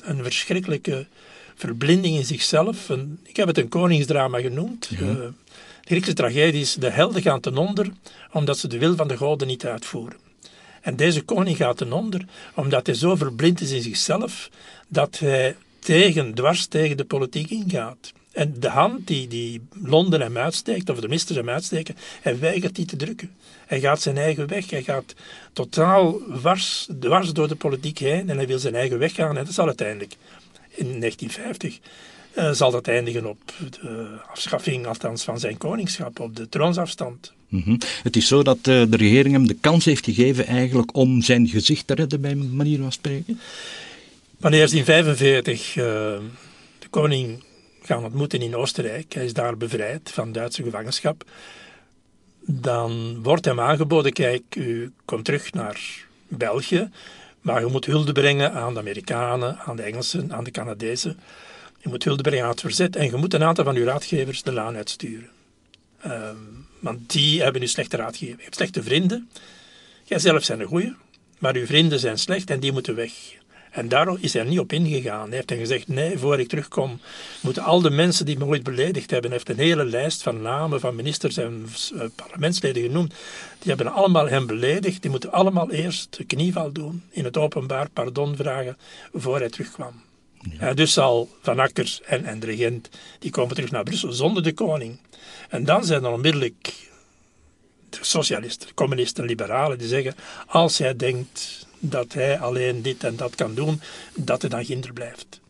[0.00, 1.06] Een verschrikkelijke
[1.54, 2.88] verblinding in zichzelf.
[2.88, 4.90] Een, ik heb het een koningsdrama genoemd.
[4.98, 5.06] Ja.
[5.06, 5.32] Uh, de
[5.84, 7.88] Griekse tragedie is, de helden gaan ten onder,
[8.30, 10.21] omdat ze de wil van de goden niet uitvoeren.
[10.82, 14.50] En deze koning gaat ten onder, omdat hij zo verblind is in zichzelf,
[14.88, 18.12] dat hij tegen, dwars tegen de politiek ingaat.
[18.32, 22.74] En de hand die, die Londen hem uitsteekt, of de ministers hem uitsteken, hij weigert
[22.74, 23.34] die te drukken.
[23.66, 24.70] Hij gaat zijn eigen weg.
[24.70, 25.14] Hij gaat
[25.52, 29.36] totaal dwars, dwars door de politiek heen en hij wil zijn eigen weg gaan.
[29.36, 30.16] En dat zal uiteindelijk
[30.68, 31.78] in 1950
[32.34, 33.38] uh, zal dat eindigen op
[33.80, 37.32] de afschaffing althans van zijn koningschap, op de troonsafstand.
[37.60, 37.78] -hmm.
[38.02, 41.48] Het is zo dat uh, de regering hem de kans heeft gegeven eigenlijk om zijn
[41.48, 43.40] gezicht te redden, bij manier van spreken?
[44.38, 45.84] Wanneer in 1945 uh,
[46.78, 47.42] de koning
[47.82, 51.24] gaan ontmoeten in Oostenrijk, hij is daar bevrijd van Duitse gevangenschap,
[52.40, 56.90] dan wordt hem aangeboden, kijk, u komt terug naar België,
[57.40, 61.18] maar je moet hulde brengen aan de Amerikanen, aan de Engelsen, aan de Canadezen.
[61.78, 64.42] Je moet hulde brengen aan het verzet en je moet een aantal van uw raadgevers
[64.42, 65.28] de laan uitsturen.
[66.06, 68.36] Um, want die hebben u slechte raadgevers.
[68.36, 69.28] Je hebt slechte vrienden.
[70.04, 70.94] Jij zelf zijn een goeie,
[71.38, 73.12] maar uw vrienden zijn slecht en die moeten weg.
[73.70, 75.28] En daar is hij niet op ingegaan.
[75.28, 77.00] Hij heeft gezegd, nee, voor ik terugkom,
[77.40, 80.42] moeten al de mensen die me ooit beledigd hebben, hij heeft een hele lijst van
[80.42, 83.14] namen van ministers en uh, parlementsleden genoemd,
[83.58, 85.02] die hebben allemaal hem beledigd.
[85.02, 88.76] Die moeten allemaal eerst de knieval doen, in het openbaar pardon vragen,
[89.12, 89.92] voor hij terugkwam.
[90.42, 90.68] Ja.
[90.68, 94.42] Uh, dus zal Van Akkers en, en de regent, die komen terug naar Brussel zonder
[94.42, 94.98] de koning.
[95.48, 96.74] En dan zijn er onmiddellijk
[97.88, 100.14] de socialisten, communisten, liberalen, die zeggen,
[100.46, 103.80] als jij denkt dat hij alleen dit en dat kan doen,
[104.14, 105.40] dat hij dan ginder blijft.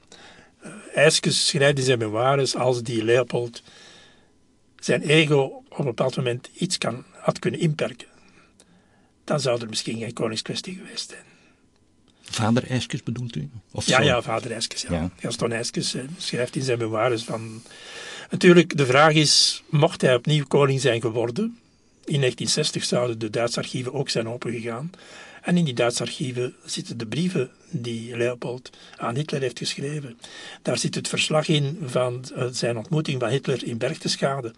[0.65, 3.63] Uh, Eiskes schrijft in zijn memoires als die Leopold
[4.79, 8.09] zijn ego op een bepaald moment iets kan, had kunnen inperken,
[9.25, 11.32] dan zou er misschien geen koningskwestie geweest zijn.
[12.23, 13.51] Vader Eiskes bedoelt u?
[13.71, 14.03] Of ja, zo?
[14.03, 14.83] ja, vader Eiskes.
[14.83, 14.93] Ja.
[14.93, 15.11] Ja.
[15.21, 17.63] Gaston Eiskes schrijft in zijn memoires van...
[18.31, 21.45] Natuurlijk, de vraag is, mocht hij opnieuw koning zijn geworden?
[22.05, 24.91] In 1960 zouden de Duitse archieven ook zijn opengegaan.
[25.43, 30.19] En in die Duitse archieven zitten de brieven die Leopold aan Hitler heeft geschreven.
[30.63, 34.55] Daar zit het verslag in van zijn ontmoeting van Hitler in Berchtesgaden.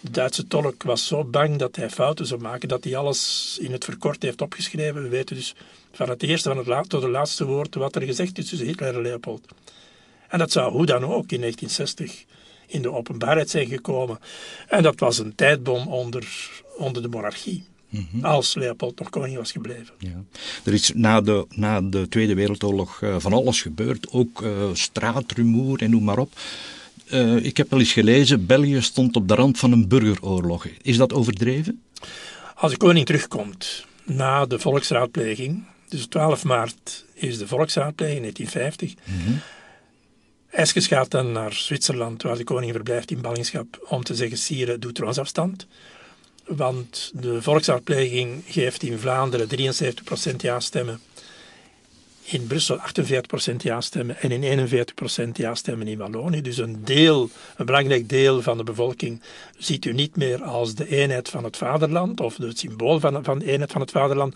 [0.00, 3.72] De Duitse tolk was zo bang dat hij fouten zou maken, dat hij alles in
[3.72, 5.02] het verkort heeft opgeschreven.
[5.02, 5.54] We weten dus
[5.92, 8.66] van het eerste van het laatste tot het laatste woord wat er gezegd is tussen
[8.66, 9.46] Hitler en Leopold.
[10.28, 12.24] En dat zou hoe dan ook in 1960
[12.66, 14.18] in de openbaarheid zijn gekomen.
[14.68, 17.64] En dat was een tijdbom onder, onder de monarchie.
[17.98, 18.24] Mm -hmm.
[18.24, 19.94] Als Leopold nog koning was gebleven.
[19.98, 20.24] Ja.
[20.64, 25.82] Er is na de, na de Tweede Wereldoorlog uh, van alles gebeurd, ook uh, straatrumoer
[25.82, 26.32] en noem maar op.
[27.12, 30.66] Uh, ik heb wel eens gelezen, België stond op de rand van een burgeroorlog.
[30.82, 31.82] Is dat overdreven?
[32.54, 38.94] Als de koning terugkomt na de volksraadpleging, dus 12 maart is de volksraadpleging, 1950.
[39.04, 39.40] Mm -hmm.
[40.50, 44.78] Eskes gaat dan naar Zwitserland, waar de koning verblijft in ballingschap, om te zeggen, sire,
[44.78, 45.66] doe troonsafstand.
[46.46, 51.00] Want de volksraadpleging geeft in Vlaanderen 73% ja-stemmen,
[52.24, 56.42] in Brussel 48% ja-stemmen en in 41% ja-stemmen in Wallonië.
[56.42, 59.20] Dus een deel, een belangrijk deel van de bevolking
[59.58, 63.38] ziet u niet meer als de eenheid van het vaderland of het symbool van, van
[63.38, 64.34] de eenheid van het vaderland.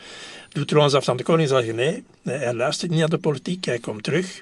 [0.49, 4.41] Doet troonsafstand de koning zeggen nee, hij luistert niet naar de politiek, hij komt terug.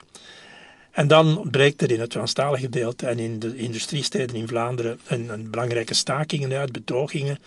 [0.97, 5.29] En dan breekt er in het Franstalige gedeelte en in de industriesteden in Vlaanderen een,
[5.29, 7.39] een belangrijke stakingen uit, betogingen,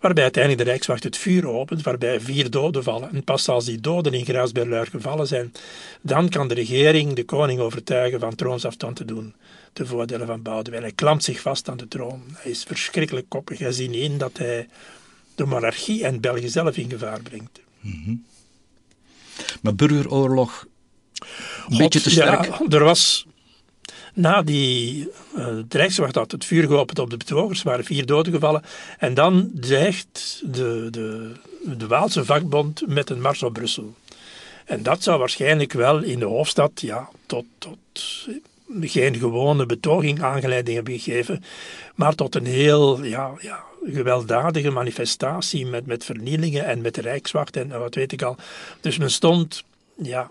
[0.00, 3.12] waarbij uiteindelijk de Rijkswacht het vuur opent, waarbij vier doden vallen.
[3.12, 5.52] En pas als die doden in Graasberluir gevallen zijn,
[6.00, 9.34] dan kan de regering de koning overtuigen van troonsafstand te doen
[9.72, 10.82] ten voordele van Boudewijn.
[10.82, 12.22] Hij klampt zich vast aan de troon.
[12.32, 13.58] Hij is verschrikkelijk koppig.
[13.58, 14.68] Hij ziet in dat hij
[15.34, 17.60] de monarchie en België zelf in gevaar brengt.
[17.80, 18.24] -hmm.
[19.62, 20.66] Maar burgeroorlog
[21.68, 22.44] een beetje te sterk.
[22.44, 23.26] Ja, er was
[24.14, 28.06] Na die uh, de Rijkswacht had het vuur geopend op de betogers, er waren vier
[28.06, 28.62] doden gevallen.
[28.98, 31.32] En dan dreigt de, de,
[31.76, 33.94] de Waalse vakbond met een mars op Brussel.
[34.64, 37.78] En dat zou waarschijnlijk wel in de hoofdstad ja, tot, tot
[38.80, 41.44] geen gewone betoging aangeleiding hebben gegeven,
[41.94, 47.56] maar tot een heel ja, ja, gewelddadige manifestatie met, met vernielingen en met de Rijkswacht
[47.56, 48.36] en wat weet ik al.
[48.80, 49.64] Dus men stond
[50.02, 50.30] ja,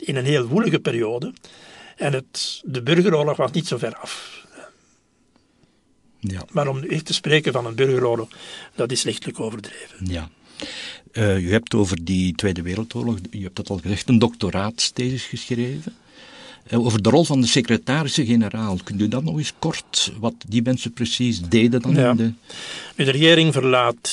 [0.00, 1.32] in een heel woelige periode
[1.96, 4.46] en het, de burgeroorlog was niet zo ver af.
[6.20, 6.44] Ja.
[6.50, 8.28] Maar om echt te spreken van een burgeroorlog,
[8.74, 10.06] dat is lichtelijk overdreven.
[10.06, 10.30] Ja.
[11.12, 15.96] Uh, u hebt over die Tweede Wereldoorlog, je hebt dat al gezegd, een doctoraatsthesis geschreven.
[16.70, 18.78] Uh, over de rol van de secretaris-generaal.
[18.84, 21.94] Kunt u dat nog eens kort, wat die mensen precies deden dan?
[21.94, 22.10] Ja.
[22.10, 23.04] In de...
[23.04, 24.10] de regering verlaat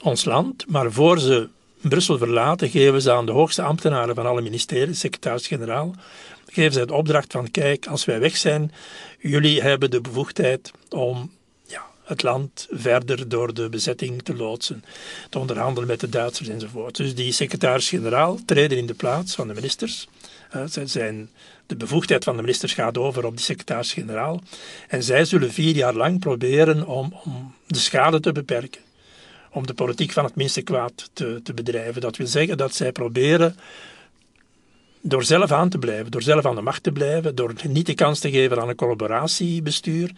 [0.00, 1.48] ons land, maar voor ze
[1.82, 5.94] Brussel verlaten, geven ze aan de hoogste ambtenaren van alle ministeries, secretaris-generaal,
[6.46, 8.72] geven ze het opdracht van, kijk, als wij weg zijn,
[9.18, 11.30] jullie hebben de bevoegdheid om
[12.02, 14.84] het land verder door de bezetting te loodsen,
[15.30, 16.96] te onderhandelen met de Duitsers enzovoort.
[16.96, 20.08] Dus die secretaris-generaal treden in de plaats van de ministers.
[20.56, 21.30] Uh, zijn,
[21.66, 24.40] de bevoegdheid van de ministers gaat over op die secretaris-generaal.
[24.88, 28.80] En zij zullen vier jaar lang proberen om, om de schade te beperken.
[29.52, 32.00] Om de politiek van het minste kwaad te, te bedrijven.
[32.00, 33.56] Dat wil zeggen dat zij proberen
[35.00, 37.94] door zelf aan te blijven, door zelf aan de macht te blijven, door niet de
[37.94, 40.10] kans te geven aan een collaboratiebestuur,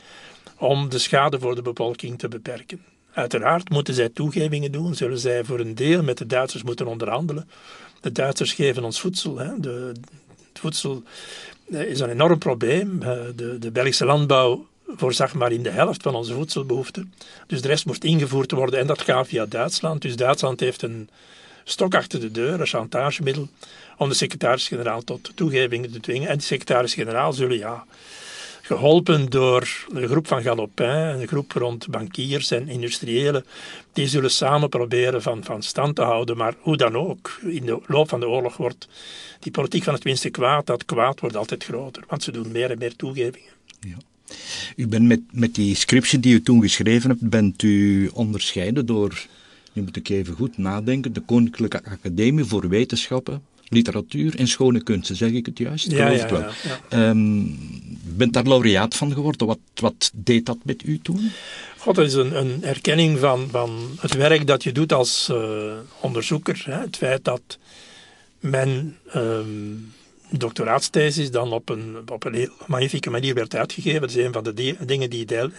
[0.59, 2.85] om de schade voor de bevolking te beperken.
[3.13, 7.49] Uiteraard moeten zij toegevingen doen, zullen zij voor een deel met de Duitsers moeten onderhandelen.
[8.01, 9.39] De Duitsers geven ons voedsel.
[9.39, 9.61] Hè.
[9.61, 9.93] De,
[10.49, 11.03] het voedsel
[11.71, 13.03] eh, is een enorm probleem.
[13.03, 17.13] Eh, de, de Belgische landbouw voorzag maar in de helft van onze voedselbehoeften.
[17.47, 20.03] Dus de rest moest ingevoerd worden en dat gaat via Duitsland.
[20.03, 21.09] Dus Duitsland heeft een
[21.65, 23.49] stok achter de deur, een chantagemiddel,
[23.99, 26.29] om de secretaris-generaal tot toegevingen te dwingen.
[26.29, 27.85] En de secretaris-generaal zullen ja,
[28.63, 33.45] geholpen door een groep van Galopin, een groep rond bankiers en industriëlen,
[33.93, 36.37] die zullen samen proberen van, van stand te houden.
[36.37, 38.89] Maar hoe dan ook, in de loop van de oorlog wordt
[39.41, 42.71] die politiek van het minste kwaad, dat kwaad wordt altijd groter, want ze doen meer
[42.71, 43.53] en meer toegevingen.
[43.81, 43.97] Ja.
[44.77, 49.27] U bent met, met die scriptie die u toen geschreven hebt, bent u onderscheiden door,
[49.73, 55.17] nu moet ik even goed nadenken, de Koninklijke Academie voor Wetenschappen, literatuur en schone kunsten,
[55.17, 55.91] zeg ik het juist?
[55.91, 56.51] Ja, ja, ja,
[56.91, 57.09] ja.
[57.09, 57.57] Um,
[58.03, 59.47] bent daar laureaat van geworden.
[59.47, 61.31] Wat, wat deed dat met u toen?
[61.79, 63.71] God, dat is een, een erkenning van, van
[64.01, 66.63] het werk dat je doet als uh, onderzoeker.
[66.65, 66.81] Hè.
[66.81, 67.59] Het feit dat
[68.41, 69.93] men um,
[70.39, 74.01] doctoraatsthesis dan op een, op een heel magnifieke manier werd uitgegeven.
[74.01, 75.51] Dat is een van de dingen die deel,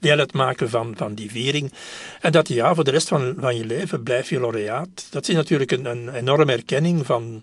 [0.00, 1.72] deel uitmaken van, van die viering.
[2.20, 5.06] En dat ja, voor de rest van, van je leven blijf je laureaat.
[5.10, 7.42] Dat is natuurlijk een, een enorme erkenning van,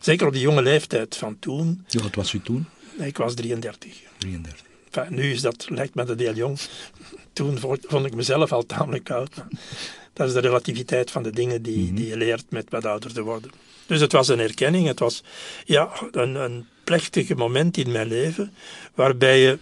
[0.00, 1.84] zeker op die jonge leeftijd van toen.
[1.88, 2.66] Ja, wat was u toen?
[2.98, 3.92] Ik was 33.
[4.18, 4.66] 33.
[4.90, 6.58] Enfin, nu is dat, lijkt me dat heel jong.
[7.32, 9.30] Toen vond ik mezelf al tamelijk oud.
[10.18, 11.94] Dat is de relativiteit van de dingen die, mm -hmm.
[11.94, 13.50] die je leert met wat ouder te worden.
[13.86, 15.22] Dus het was een erkenning, het was
[15.64, 18.52] ja, een, een plechtig moment in mijn leven,
[18.94, 19.58] waarbij je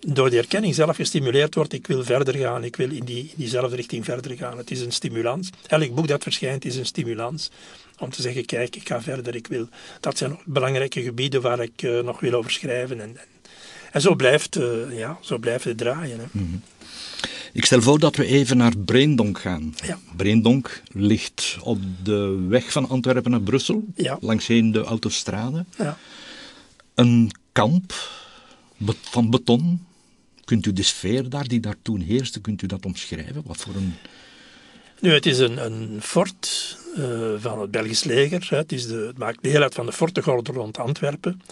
[0.00, 3.34] door die erkenning zelf gestimuleerd wordt, ik wil verder gaan, ik wil in, die, in
[3.36, 4.58] diezelfde richting verder gaan.
[4.58, 5.50] Het is een stimulans.
[5.66, 7.50] Elk boek dat verschijnt is een stimulans
[7.98, 9.68] om te zeggen, kijk, ik ga verder, ik wil.
[10.00, 13.00] Dat zijn belangrijke gebieden waar ik uh, nog wil over schrijven.
[13.00, 13.26] En, en,
[13.92, 16.18] en zo, blijft, uh, ja, zo blijft het draaien.
[16.18, 16.24] Hè.
[16.30, 16.62] Mm -hmm.
[17.52, 19.74] Ik stel voor dat we even naar Breendonk gaan.
[19.86, 19.98] Ja.
[20.16, 24.18] Breendonk ligt op de weg van Antwerpen naar Brussel, ja.
[24.20, 25.64] langsheen de autostrade.
[25.78, 25.98] Ja.
[26.94, 27.94] Een kamp
[29.00, 29.84] van beton.
[30.44, 33.42] Kunt u de sfeer daar, die daar toen heerste, kunt u dat omschrijven?
[33.44, 33.94] Wat voor een...
[35.00, 38.46] Nu, het is een, een fort uh, van het Belgisch leger.
[38.50, 38.56] Hè.
[38.56, 41.42] Het, is de, het maakt deel uit van de fortengordel rond Antwerpen.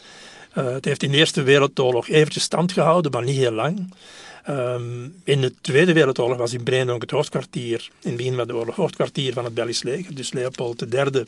[0.59, 3.95] Uh, het heeft in de Eerste Wereldoorlog eventjes stand gehouden, maar niet heel lang.
[4.49, 8.55] Um, in de Tweede Wereldoorlog was in Breendonk het hoofdkwartier, in het begin van de
[8.55, 10.15] oorlog, hoofdkwartier van het Belgisch leger.
[10.15, 11.25] Dus Leopold III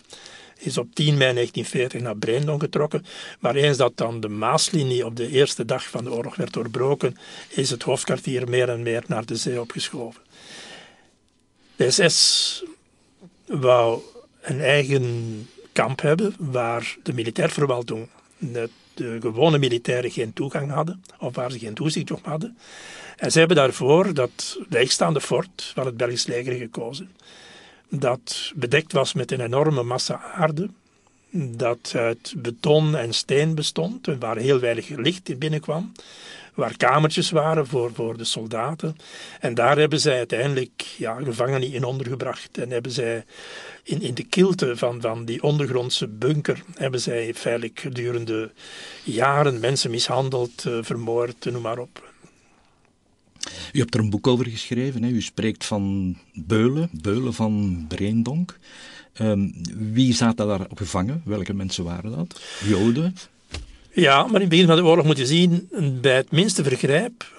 [0.58, 3.04] is op 10 mei 1940 naar Breendonk getrokken.
[3.40, 7.16] Maar eens dat dan de Maaslinie op de eerste dag van de oorlog werd doorbroken,
[7.48, 10.22] is het hoofdkwartier meer en meer naar de zee opgeschoven.
[11.76, 12.62] De SS
[13.46, 14.00] wou
[14.40, 21.34] een eigen kamp hebben waar de militairverwalting, de, de gewone militairen geen toegang hadden, of
[21.34, 22.56] waar ze geen toezicht op hadden.
[23.20, 27.10] En ze hebben daarvoor dat leegstaande fort van het Belgisch leger gekozen.
[27.88, 30.68] Dat bedekt was met een enorme massa aarde,
[31.30, 35.92] dat uit beton en steen bestond, en waar heel weinig licht in binnenkwam,
[36.54, 38.96] waar kamertjes waren voor, voor de soldaten.
[39.40, 42.58] En daar hebben zij uiteindelijk ja, gevangenen in ondergebracht.
[42.58, 43.24] En hebben zij
[43.82, 48.50] in, in de kilte van, van die ondergrondse bunker hebben zij feitelijk gedurende
[49.02, 52.09] jaren mensen mishandeld, uh, vermoord, noem maar op.
[53.72, 55.02] U hebt er een boek over geschreven.
[55.02, 55.08] Hè?
[55.08, 58.58] U spreekt van Beulen, Beulen van Breendonk.
[59.20, 59.52] Um,
[59.92, 61.22] wie zaten daar gevangen?
[61.24, 62.40] Welke mensen waren dat?
[62.64, 63.16] Joden?
[63.92, 65.68] Ja, maar in het begin van de oorlog moet je zien,
[66.00, 67.32] bij het minste vergrijp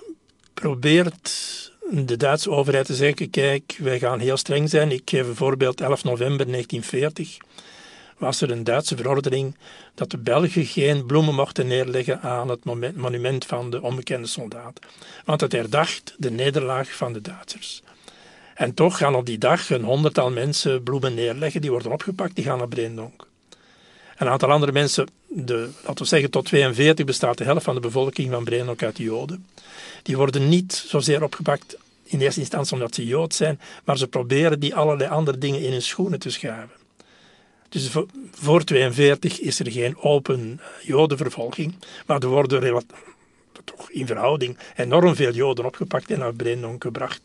[0.53, 4.91] probeert de Duitse overheid te zeggen, kijk, wij gaan heel streng zijn.
[4.91, 7.37] Ik geef een voorbeeld, 11 november 1940
[8.21, 9.55] was er een Duitse verordening
[9.95, 12.63] dat de Belgen geen bloemen mochten neerleggen aan het
[12.95, 14.79] monument van de onbekende soldaat.
[15.25, 17.81] Want het herdacht de nederlaag van de Duitsers.
[18.55, 22.43] En toch gaan op die dag een honderdtal mensen bloemen neerleggen, die worden opgepakt, die
[22.43, 23.27] gaan naar Breendonk.
[24.17, 27.81] Een aantal andere mensen, de, laten we zeggen tot 42 bestaat de helft van de
[27.81, 29.45] bevolking van Breendonk uit Joden.
[30.03, 34.59] Die worden niet zozeer opgepakt in eerste instantie omdat ze Jood zijn, maar ze proberen
[34.59, 36.80] die allerlei andere dingen in hun schoenen te schuiven.
[37.71, 37.89] Dus
[38.31, 42.83] voor 42 is er geen open eh, jodenvervolging, maar er worden
[43.63, 47.21] toch in verhouding enorm veel joden opgepakt en naar Breendonk gebracht.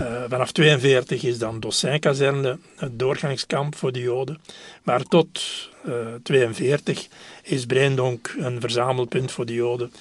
[0.00, 4.40] Uh, vanaf 42 is dan Dossin-kazerne het doorgangskamp voor de Joden.
[4.82, 5.40] Maar tot
[5.86, 7.08] uh, eh, 42
[7.42, 9.92] is Breendonk een verzamelpunt voor de Joden.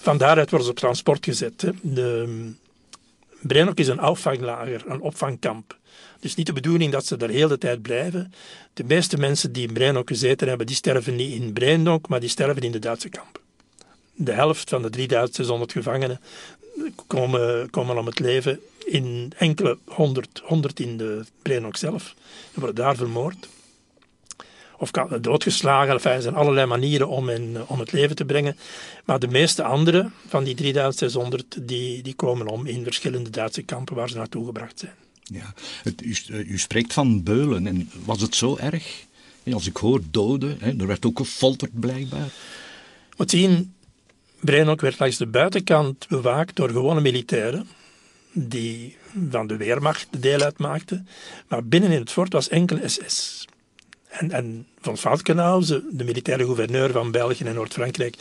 [0.00, 1.72] Van daaruit worden ze op transport gezet.
[3.40, 5.76] Breendonk is een opvanglager, een opvangkamp.
[6.24, 8.32] Dus niet de bedoeling dat ze er heel de tijd blijven.
[8.74, 12.28] De meeste mensen die in Breendonk gezeten hebben, die sterven niet in Breendonk, maar die
[12.28, 13.40] sterven in de Duitse kampen.
[14.14, 16.20] De helft van de 3600 gevangenen
[17.06, 22.14] komen, komen om het leven in enkele honderd, honderd in de Breendonk zelf.
[22.52, 23.48] Die worden daar vermoord.
[24.78, 25.92] Of doodgeslagen.
[25.92, 28.56] Enfin, er zijn allerlei manieren om, in, om het leven te brengen.
[29.04, 33.94] Maar de meeste andere van die 3600 die, die komen om in verschillende Duitse kampen
[33.94, 35.03] waar ze naartoe gebracht zijn.
[35.24, 37.66] Ja, het, u, eh, u, spreekt van beulen.
[37.66, 39.04] En was het zo erg?
[39.52, 42.28] Als ik hoor doden, hè, er werd ook gefolterd blijkbaar.
[43.16, 43.74] Moet zien,
[44.40, 47.68] Breinok werd langs de buitenkant bewaakt door gewone militairen
[48.32, 48.96] die
[49.30, 51.08] van de Weermacht deel uitmaakten.
[51.48, 53.46] Maar binnen in het fort was enkel SS.
[54.08, 58.16] En, en de militaire gouverneur van België en Noord-Frankrijk,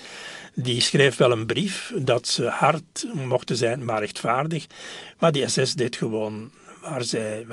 [0.54, 4.66] die schreef wel een brief dat ze hard mochten zijn, maar rechtvaardig.
[5.20, 6.52] Maar die SS deed gewoon
[6.84, 7.46] waar zij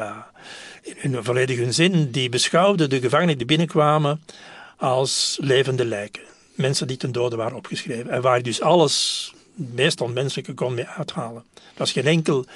[0.83, 4.25] in hun volledige zin, die beschouwden de gevangenen die binnenkwamen
[4.77, 6.23] als levende lijken.
[6.55, 8.11] Mensen die ten dode waren opgeschreven.
[8.11, 11.45] En waar dus alles, meest onmenselijke, kon mee uithalen.
[11.55, 12.47] Er was geen enkel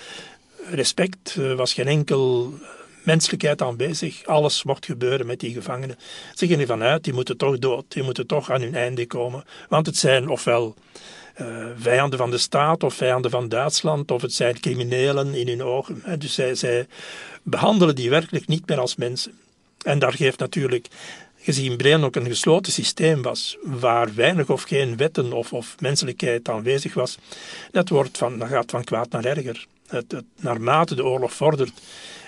[0.71, 2.53] respect, er was geen enkel
[3.05, 4.27] menselijkheid aanwezig.
[4.27, 5.99] Alles mocht gebeuren met die gevangenen.
[6.35, 9.45] Ze gingen ervan uit, die moeten toch dood, die moeten toch aan hun einde komen.
[9.69, 10.75] Want het zijn ofwel
[11.41, 15.63] uh, vijanden van de staat of vijanden van Duitsland, of het zijn criminelen in hun
[15.63, 16.03] ogen.
[16.19, 16.87] Dus zij, zij
[17.43, 19.33] behandelen die werkelijk niet meer als mensen.
[19.83, 20.89] En daar geeft natuurlijk,
[21.39, 26.49] gezien Breen ook een gesloten systeem was, waar weinig of geen wetten of, of menselijkheid
[26.49, 27.19] aanwezig was,
[27.71, 29.67] dat, wordt van, dat gaat van kwaad naar erger.
[29.87, 31.73] Het, naarmate de oorlog vordert,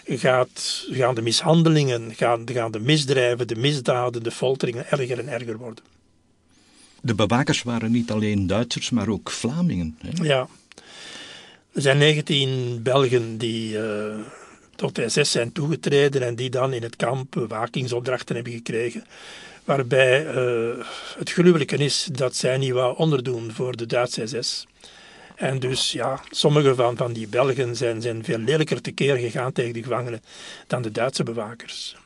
[0.07, 5.57] gaat, gaan de mishandelingen, gaan, gaan de misdrijven, de misdaden, de folteringen erger en erger
[5.57, 5.85] worden.
[7.01, 9.99] De bewakers waren niet alleen Duitsers, maar ook Vlamingen.
[10.01, 10.25] Hè?
[10.25, 10.49] Ja.
[11.73, 14.17] Er zijn 19 Belgen die uh,
[14.77, 19.05] tot de SS zijn toegetreden en die dan in het kamp bewakingsopdrachten hebben gekregen.
[19.65, 20.85] Waarbij uh,
[21.19, 24.67] het gruwelijke is dat zij niet wou onderdoen voor de Duitse SS.
[25.37, 29.73] En dus ja, sommige van, van die Belgen zijn, zijn veel lelijker tekeer gegaan tegen
[29.73, 30.23] de gevangenen
[30.67, 31.97] dan de Duitse bewakers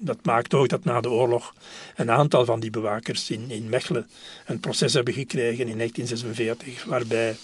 [0.00, 1.54] dat maakt ook dat na de oorlog
[1.96, 4.08] een aantal van die bewakers in, in Mechelen
[4.46, 7.36] een proces hebben gekregen in 1946, waarbij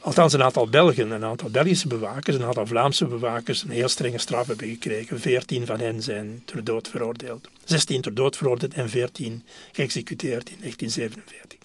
[0.00, 4.18] althans een aantal Belgen, een aantal Belgische bewakers, een aantal Vlaamse bewakers een heel strenge
[4.18, 5.20] straf hebben gekregen.
[5.20, 7.48] Veertien van hen zijn ter dood veroordeeld.
[7.64, 11.55] 16 ter dood veroordeeld en 14 geëxecuteerd in 1947.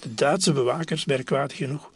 [0.00, 1.90] De Duitse bewakers, merkwaardig genoeg,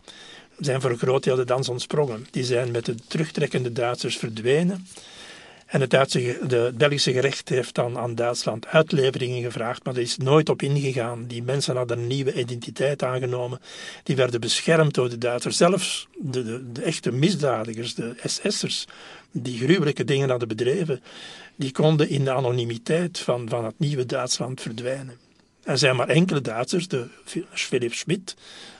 [0.59, 2.27] zijn voor een groot deel de dans ontsprongen.
[2.31, 4.87] Die zijn met de terugtrekkende Duitsers verdwenen
[5.75, 10.17] en het, Duitse, de Belgische gerecht heeft dan aan Duitsland uitleveringen gevraagd, maar er is
[10.17, 11.27] nooit op ingegaan.
[11.27, 13.61] Die mensen hadden een nieuwe identiteit aangenomen.
[14.03, 15.57] Die werden beschermd door de Duitsers.
[15.57, 18.85] Zelfs de, de, de echte misdadigers, de SS'ers,
[19.31, 21.03] die gruwelijke dingen hadden bedreven,
[21.57, 25.24] die konden in de anonimiteit van, van het nieuwe Duitsland verdwijnen.
[25.65, 27.07] Er zijn maar enkele Duitsers, de
[27.53, 28.37] Philip Schmidt,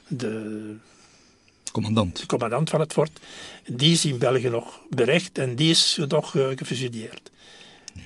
[0.07, 0.77] de
[1.73, 2.21] commandant.
[2.21, 3.21] de commandant van het fort,
[3.67, 7.31] die is in België nog berecht en die is nog uh, gefusioneerd.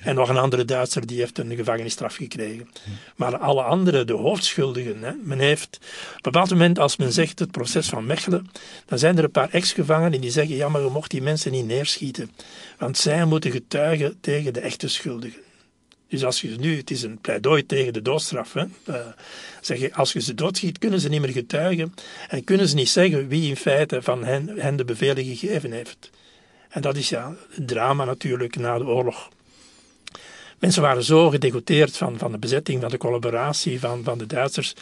[0.02, 2.68] En nog een andere Duitser die heeft een gevangenisstraf gekregen.
[3.16, 7.38] Maar alle anderen, de hoofdschuldigen, hè, men heeft op een bepaald moment, als men zegt
[7.38, 8.50] het proces van Mechelen,
[8.86, 11.66] dan zijn er een paar ex-gevangenen die zeggen, ja, maar je mocht die mensen niet
[11.66, 12.30] neerschieten.
[12.78, 15.40] Want zij moeten getuigen tegen de echte schuldigen.
[16.08, 18.96] Dus als je nu, het is een pleidooi tegen de doodstraf, hè, uh,
[19.60, 21.94] zeg je, als je ze doodschiet, kunnen ze niet meer getuigen
[22.28, 26.10] en kunnen ze niet zeggen wie in feite van hen, hen de bevelen gegeven heeft.
[26.68, 29.28] En dat is ja het drama natuurlijk na de oorlog.
[30.58, 34.74] Mensen waren zo gedegoteerd van, van de bezetting, van de collaboratie van, van de Duitsers,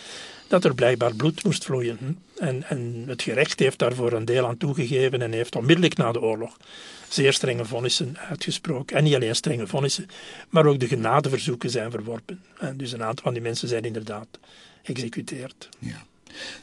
[0.48, 2.18] dat er blijkbaar bloed moest vloeien.
[2.38, 6.20] En, en het gerecht heeft daarvoor een deel aan toegegeven en heeft onmiddellijk na de
[6.20, 6.56] oorlog
[7.08, 8.96] zeer strenge vonnissen uitgesproken.
[8.96, 10.06] En niet alleen strenge vonnissen,
[10.48, 12.40] maar ook de genadeverzoeken zijn verworpen.
[12.58, 14.26] En dus een aantal van die mensen zijn inderdaad
[14.82, 15.68] geëxecuteerd.
[15.78, 16.04] Ja.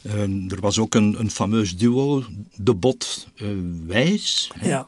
[0.01, 2.23] Uh, er was ook een, een fameus duo,
[2.55, 3.49] de Bot uh,
[3.85, 4.51] Wijs.
[4.61, 4.87] Ja.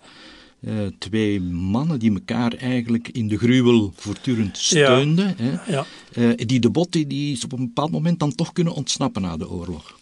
[0.67, 5.35] Uh, twee mannen die elkaar eigenlijk in de gruwel voortdurend steunden.
[5.37, 5.43] Ja.
[5.43, 5.71] Hè?
[5.71, 5.85] Ja.
[6.13, 9.37] Uh, die de Bot die, is op een bepaald moment dan toch kunnen ontsnappen na
[9.37, 9.97] de oorlog.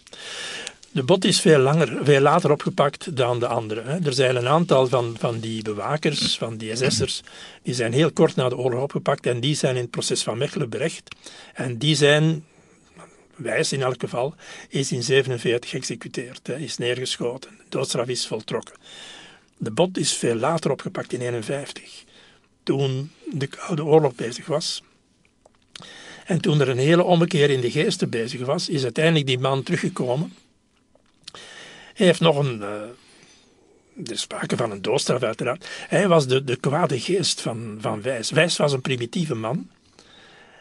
[0.93, 3.82] De bot is veel, langer, veel later opgepakt dan de andere.
[3.82, 7.22] Er zijn een aantal van, van die bewakers, van die SS'ers,
[7.64, 10.38] die zijn heel kort na de oorlog opgepakt en die zijn in het proces van
[10.38, 11.16] Mechelen berecht.
[11.53, 12.45] En die zijn,
[13.36, 14.36] wijs in elk geval,
[14.70, 17.49] is in 47 geëxecuteerd, is neergeschoten.
[17.57, 18.76] De doodstraf is voltrokken.
[19.64, 22.03] De bot is veel later opgepakt in 51,
[22.64, 24.84] toen de Koude Oorlog bezig was.
[26.26, 29.64] En toen er een hele ommekeer in de geesten bezig was, is uiteindelijk die man
[29.64, 30.34] teruggekomen
[31.93, 32.59] hij heeft nog een.
[32.59, 35.68] Uh, er sprake van een doodstraf, uiteraard.
[35.88, 38.32] Hij was de, de kwade geest van, van Wijs.
[38.32, 39.70] Wijs was een primitieve man.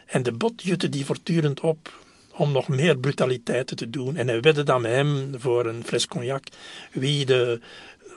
[0.05, 2.01] En de bot jutte die voortdurend op
[2.35, 4.15] om nog meer brutaliteiten te doen.
[4.15, 6.43] En hij wedde dan met hem voor een fles cognac
[6.91, 7.59] wie de,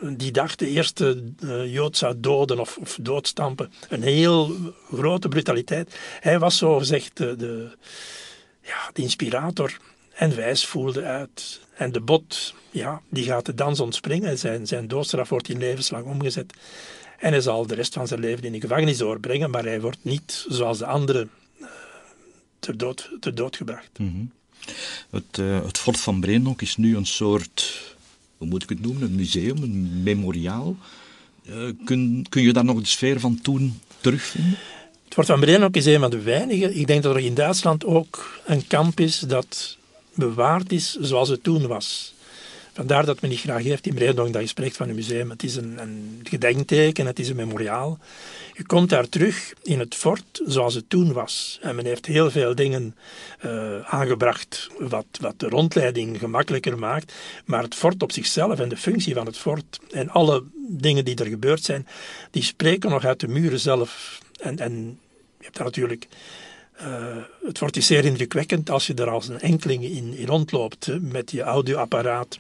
[0.01, 3.73] die dag de eerste uh, Jood zou doden of, of doodstampen.
[3.89, 4.57] Een heel
[4.93, 5.99] grote brutaliteit.
[6.21, 7.71] Hij was zo gezegd de,
[8.63, 9.77] ja, de inspirator.
[10.15, 11.61] En Wijs voelde uit.
[11.75, 14.39] En de bot, ja, die gaat de dans ontspringen.
[14.39, 16.53] Zijn, zijn doodstraf wordt in levenslang omgezet.
[17.19, 19.99] En hij zal de rest van zijn leven in de gevangenis doorbrengen, maar hij wordt
[20.03, 21.31] niet, zoals de anderen,
[21.61, 21.67] uh,
[22.59, 23.91] ter, dood, ter dood gebracht.
[23.97, 24.33] -hmm.
[25.11, 27.83] het, uh, het fort van Brainok is nu een soort,
[28.39, 30.77] hoe moet ik het noemen, een museum, een memoriaal.
[31.49, 34.59] Uh, kun, kun je daar nog de sfeer van toen terugvinden?
[35.05, 36.75] Het fort van Brainok is een van de weinige.
[36.75, 39.77] Ik denk dat er in Duitsland ook een kamp is dat
[40.15, 42.15] bewaard is zoals het toen was.
[42.77, 45.31] Vandaar dat men niet graag heeft in Breedonk dat je spreekt van een museum.
[45.31, 47.99] Het is een, een gedenkteken, het is een memoriaal.
[48.53, 51.59] Je komt daar terug in het fort zoals het toen was.
[51.63, 52.97] En men heeft heel veel dingen
[53.45, 57.13] uh, aangebracht wat, wat de rondleiding gemakkelijker maakt.
[57.45, 61.17] Maar het fort op zichzelf en de functie van het fort en alle dingen die
[61.17, 61.87] er gebeurd zijn,
[62.31, 64.21] die spreken nog uit de muren zelf.
[64.41, 64.99] En, en
[65.39, 66.07] je hebt daar natuurlijk
[66.81, 67.17] uh,
[67.47, 72.39] het wordt zeer indrukwekkend als je er als een enkeling in, rondloopt met je audioapparaat.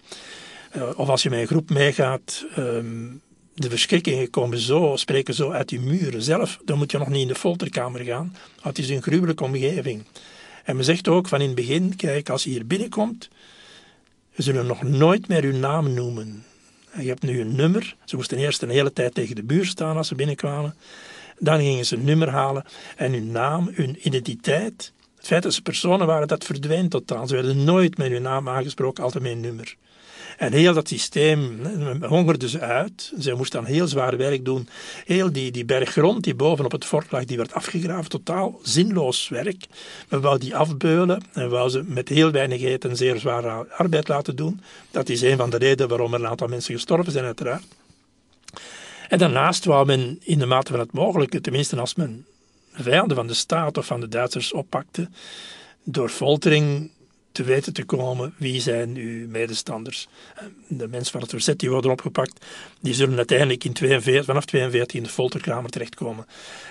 [0.77, 2.45] Uh, of als je met een groep meegaat.
[2.59, 3.21] Um,
[3.55, 6.59] de verschrikkingen komen zo, spreken zo uit die muren zelf.
[6.65, 8.37] Dan moet je nog niet in de folterkamer gaan.
[8.61, 10.05] Het is een gruwelijke omgeving.
[10.65, 13.29] En men zegt ook van in het begin, kijk, als je hier binnenkomt,
[14.35, 16.45] we zullen nog nooit meer uw naam noemen.
[16.91, 17.97] En je hebt nu een nummer.
[18.05, 20.75] Ze moesten eerst een hele tijd tegen de buur staan als ze binnenkwamen.
[21.39, 22.65] Dan gingen ze een nummer halen
[22.97, 24.93] en hun naam, hun identiteit.
[25.17, 27.27] Het feit dat ze personen waren, dat verdwijnt totaal.
[27.27, 29.77] Ze werden nooit met hun naam aangesproken, altijd met een nummer.
[30.37, 31.61] En heel dat systeem
[32.01, 33.13] hongerde ze uit.
[33.21, 34.69] Ze moesten dan heel zwaar werk doen.
[35.05, 35.65] Heel die, die
[36.21, 38.11] die bovenop het fort lag, die werd afgegraven.
[38.11, 39.67] Totaal zinloos werk.
[40.09, 44.37] Men wou die afbeulen en wou ze met heel weinig eten zeer zware arbeid laten
[44.37, 44.61] doen.
[44.91, 47.76] Dat is een van de redenen waarom er een aantal mensen gestorven zijn, uiteraard.
[49.09, 52.27] En daarnaast wou men in de mate van het mogelijke, tenminste als men
[52.73, 55.09] vijanden van de staat of van de Duitsers oppakte,
[55.85, 56.91] door foltering
[57.33, 60.09] te weten te komen wie zijn uw medestanders.
[60.69, 62.45] De mensen van het verzet die worden opgepakt,
[62.81, 66.27] die zullen uiteindelijk in 42, vanaf 42 in de folterkamer terechtkomen.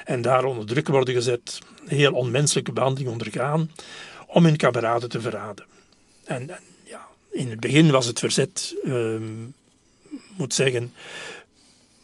[0.05, 3.71] En daar onder druk worden gezet, heel onmenselijke behandeling ondergaan,
[4.27, 5.65] om hun kameraden te verraden.
[6.23, 9.15] En, en ja, in het begin was het verzet, uh,
[10.37, 10.93] moet zeggen,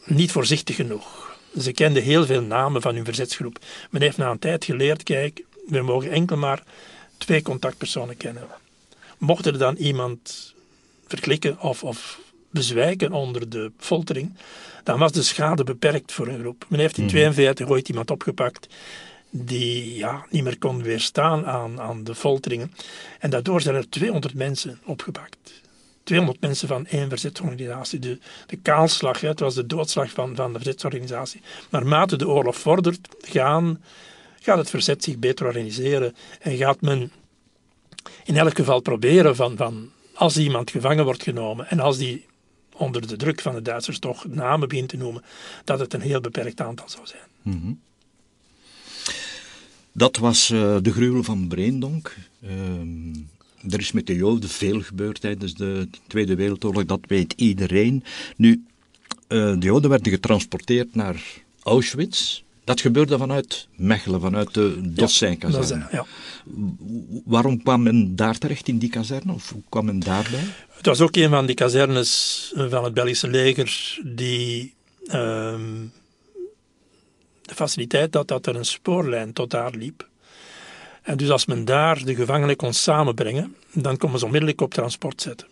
[0.05, 1.37] niet voorzichtig genoeg.
[1.59, 3.59] Ze kenden heel veel namen van hun verzetsgroep.
[3.89, 6.63] Men heeft na een tijd geleerd, kijk, we mogen enkel maar
[7.17, 8.43] twee contactpersonen kennen.
[9.17, 10.53] Mocht er dan iemand
[11.07, 14.33] verklikken of, of bezwijken onder de foltering,
[14.83, 16.65] dan was de schade beperkt voor een groep.
[16.67, 18.67] Men heeft in 1942 ooit iemand opgepakt
[19.29, 22.73] die ja, niet meer kon weerstaan aan, aan de folteringen.
[23.19, 25.61] En daardoor zijn er 200 mensen opgepakt.
[26.11, 27.99] 200 mensen van één verzetsorganisatie.
[27.99, 31.41] De, de kaalslag, het was de doodslag van, van de verzetsorganisatie.
[31.69, 33.81] Naarmate de oorlog vordert, gaan,
[34.39, 37.11] gaat het verzet zich beter organiseren en gaat men
[38.23, 42.25] in elk geval proberen van, van als iemand gevangen wordt genomen en als die
[42.75, 45.23] onder de druk van de Duitsers toch namen begint te noemen,
[45.63, 47.55] dat het een heel beperkt aantal zou zijn.
[47.57, 47.73] Mhm.
[49.91, 52.15] Dat was uh, de gruwel van Breendonk.
[52.43, 52.51] Uh,
[53.69, 58.03] er is met de Joden veel gebeurd tijdens de Tweede Wereldoorlog, dat weet iedereen.
[58.35, 58.65] Nu,
[59.27, 61.23] uh, de Joden werden getransporteerd naar
[61.63, 62.41] Auschwitz.
[62.63, 65.87] Dat gebeurde vanuit Mechelen, vanuit de Dossijn-kazerne.
[65.91, 66.05] Ja, ja.
[67.25, 69.33] Waarom kwam men daar terecht in die kazerne?
[69.33, 70.43] Of hoe kwam men daarbij?
[70.69, 74.73] Het was ook een van die kazernes van het Belgische leger die
[75.05, 75.85] ehm,
[77.41, 80.09] de faciliteit had dat er een spoorlijn tot daar liep.
[81.01, 84.73] En dus als men daar de gevangenen kon samenbrengen, dan kon men ze onmiddellijk op
[84.73, 85.47] transport zetten.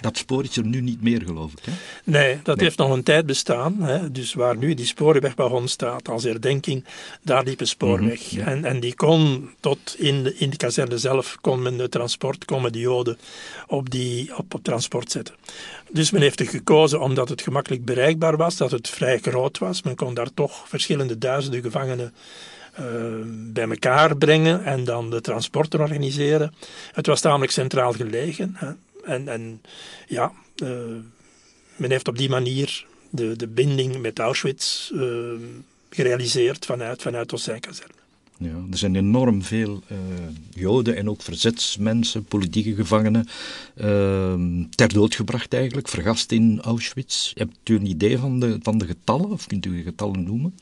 [0.00, 1.58] Dat spoor is er nu niet meer, geloof ik.
[1.64, 1.72] Hè?
[2.04, 3.82] Nee, dat heeft nog een tijd bestaan.
[3.82, 4.10] Hè.
[4.10, 6.84] Dus waar nu die spoorwegwagon staat als herdenking,
[7.22, 8.32] daar liep een spoorweg.
[8.32, 11.88] Mhm, en, en die kon tot in de, in de kazerne zelf, kon men de
[11.88, 13.18] transport, kon men de joden
[13.66, 15.34] op, die, op, op transport zetten.
[15.90, 19.82] Dus men heeft er gekozen omdat het gemakkelijk bereikbaar was, dat het vrij groot was.
[19.82, 22.14] Men kon daar toch verschillende duizenden gevangenen
[22.80, 22.86] uh,
[23.52, 26.54] bij elkaar brengen en dan de transporten organiseren.
[26.92, 28.52] Het was tamelijk centraal gelegen.
[28.56, 28.70] Hè.
[29.04, 29.62] En, en
[30.06, 30.68] ja, uh,
[31.76, 35.02] men heeft op die manier de, de binding met Auschwitz uh,
[35.90, 37.92] gerealiseerd vanuit, vanuit Ossijnkazerne.
[38.38, 39.82] Ja, er zijn enorm veel
[40.50, 43.28] Joden en ook verzetsmensen, politieke gevangenen,
[44.70, 47.32] ter dood gebracht eigenlijk, vergast in Auschwitz.
[47.34, 50.54] Hebt u een idee van de, van de getallen, of kunt u de getallen noemen?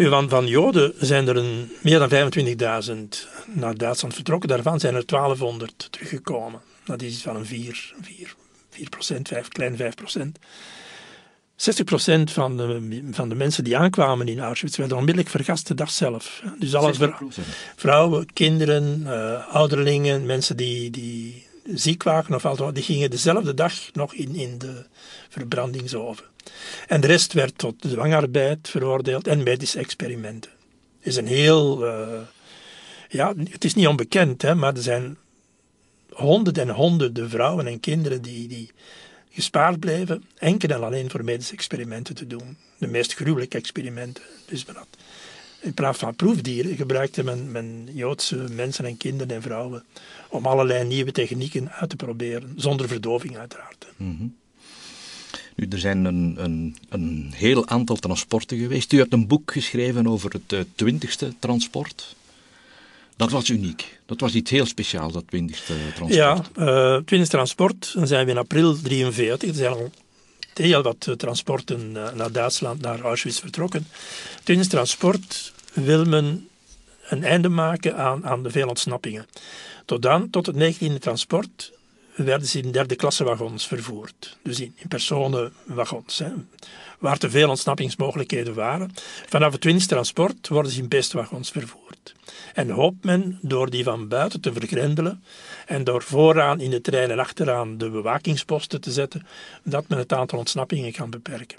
[0.00, 2.32] Nu, van, van Joden zijn er een, meer dan
[2.84, 2.96] 25.000
[3.46, 4.48] naar Duitsland vertrokken.
[4.48, 6.60] Daarvan zijn er 1200 teruggekomen.
[6.84, 8.34] Dat is van een 4, 4,
[8.70, 10.38] 4 procent, 5, klein 5 procent.
[11.56, 15.74] 60 procent van de, van de mensen die aankwamen in Auschwitz werden onmiddellijk vergast de
[15.74, 16.42] dag zelf.
[16.58, 16.98] Dus alles
[17.76, 23.74] vrouwen, kinderen, uh, ouderlingen, mensen die, die ziek waren of al, die gingen dezelfde dag
[23.92, 24.84] nog in, in de
[25.28, 26.24] verbrandingsoven.
[26.86, 30.50] En de rest werd tot dwangarbeid veroordeeld en medische experimenten.
[30.98, 31.86] Het is een heel.
[31.86, 32.20] Uh,
[33.08, 35.16] ja, het is niet onbekend, hè, maar er zijn
[36.10, 38.70] honderden en honderden vrouwen en kinderen die, die
[39.30, 42.56] gespaard bleven, enkel en alleen voor medische experimenten te doen.
[42.78, 44.22] De meest gruwelijke experimenten.
[44.46, 44.88] Dus men had,
[45.60, 49.84] in plaats van proefdieren gebruikte men, men Joodse mensen en kinderen en vrouwen
[50.30, 53.86] om allerlei nieuwe technieken uit te proberen, zonder verdoving uiteraard.
[53.96, 54.38] Mm
[55.54, 58.92] Nu, er zijn een, een, een heel aantal transporten geweest.
[58.92, 62.16] U hebt een boek geschreven over het eh, twintigste transport.
[63.16, 64.00] Dat was uniek.
[64.06, 66.14] Dat was iets heel speciaals, dat 20 transport.
[66.14, 67.92] Ja, uh, 20 transport.
[67.94, 69.48] Dan zijn we in april 43.
[69.48, 69.90] Er zijn al
[70.54, 73.86] heel wat eh, transporten naar Duitsland, naar Auschwitz vertrokken.
[74.42, 76.48] 20 transport wil men
[77.08, 79.26] een einde maken aan, aan de veel ontsnappingen.
[79.90, 81.72] Tot dan, tot het 19e transport,
[82.16, 84.38] werden ze in derde klasse wagons vervoerd.
[84.42, 86.18] Dus in, in personenwagons.
[86.18, 86.32] Hè
[86.98, 88.90] waar te veel ontsnappingsmogelijkheden waren.
[89.28, 92.14] Vanaf het winsttransport worden ze in bestwagons vervoerd.
[92.54, 95.24] En hoopt men door die van buiten te vergrendelen
[95.66, 99.26] en door vooraan in de trein en achteraan de bewakingsposten te zetten,
[99.62, 101.58] dat men het aantal ontsnappingen kan beperken.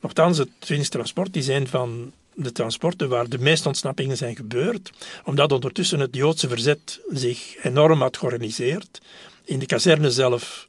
[0.00, 4.90] Nochtans, het winsttransport is een van de transporten waar de meeste ontsnappingen zijn gebeurd,
[5.24, 9.00] omdat ondertussen het Joodse verzet zich enorm had georganiseerd.
[9.44, 10.66] In de kazerne zelf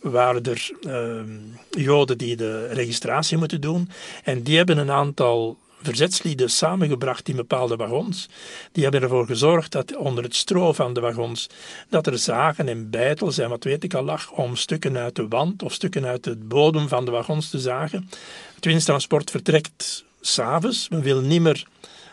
[0.00, 1.22] waren er uh,
[1.70, 3.90] Joden die de registratie moeten doen.
[4.24, 8.28] En die hebben een aantal verzetslieden samengebracht in bepaalde wagons.
[8.72, 11.46] Die hebben ervoor gezorgd dat onder het stro van de wagons
[11.88, 15.28] dat er zagen en bijtels en wat weet ik al lag om stukken uit de
[15.28, 18.08] wand of stukken uit de bodem van de wagons te zagen.
[18.54, 20.88] Het winsttransport vertrekt s'avonds.
[20.88, 21.66] Men wil niet meer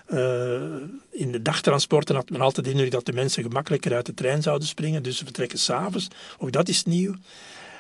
[0.10, 0.62] uh,
[1.10, 4.42] in de dagtransporten had men altijd de indruk dat de mensen gemakkelijker uit de trein
[4.42, 6.08] zouden springen, dus ze vertrekken s'avonds.
[6.38, 7.16] Ook dat is nieuw.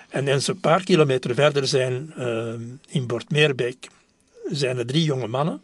[0.10, 2.54] En eens een paar kilometer verder zijn uh,
[2.88, 3.88] in Bortmeerbeek
[4.50, 5.62] zijn er drie jonge mannen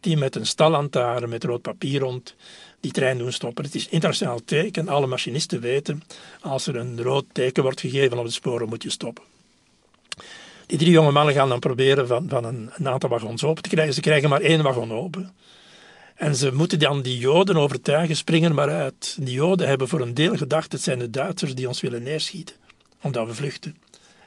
[0.00, 2.34] die met een stallantaarn met rood papier rond
[2.80, 3.64] die trein doen stoppen.
[3.64, 4.88] Het is internationaal teken.
[4.88, 6.02] Alle machinisten weten,
[6.40, 9.24] als er een rood teken wordt gegeven op de sporen, moet je stoppen.
[10.70, 13.94] Die drie jonge mannen gaan dan proberen van, van een, aantal wagons open te krijgen.
[13.94, 15.34] Ze krijgen maar één wagon open.
[16.14, 19.16] En ze moeten dan die Joden overtuigen, springen maar uit.
[19.20, 22.56] Die Joden hebben voor een deel gedacht, het zijn de Duitsers die ons willen neerschieten
[23.02, 23.76] omdat we vluchten.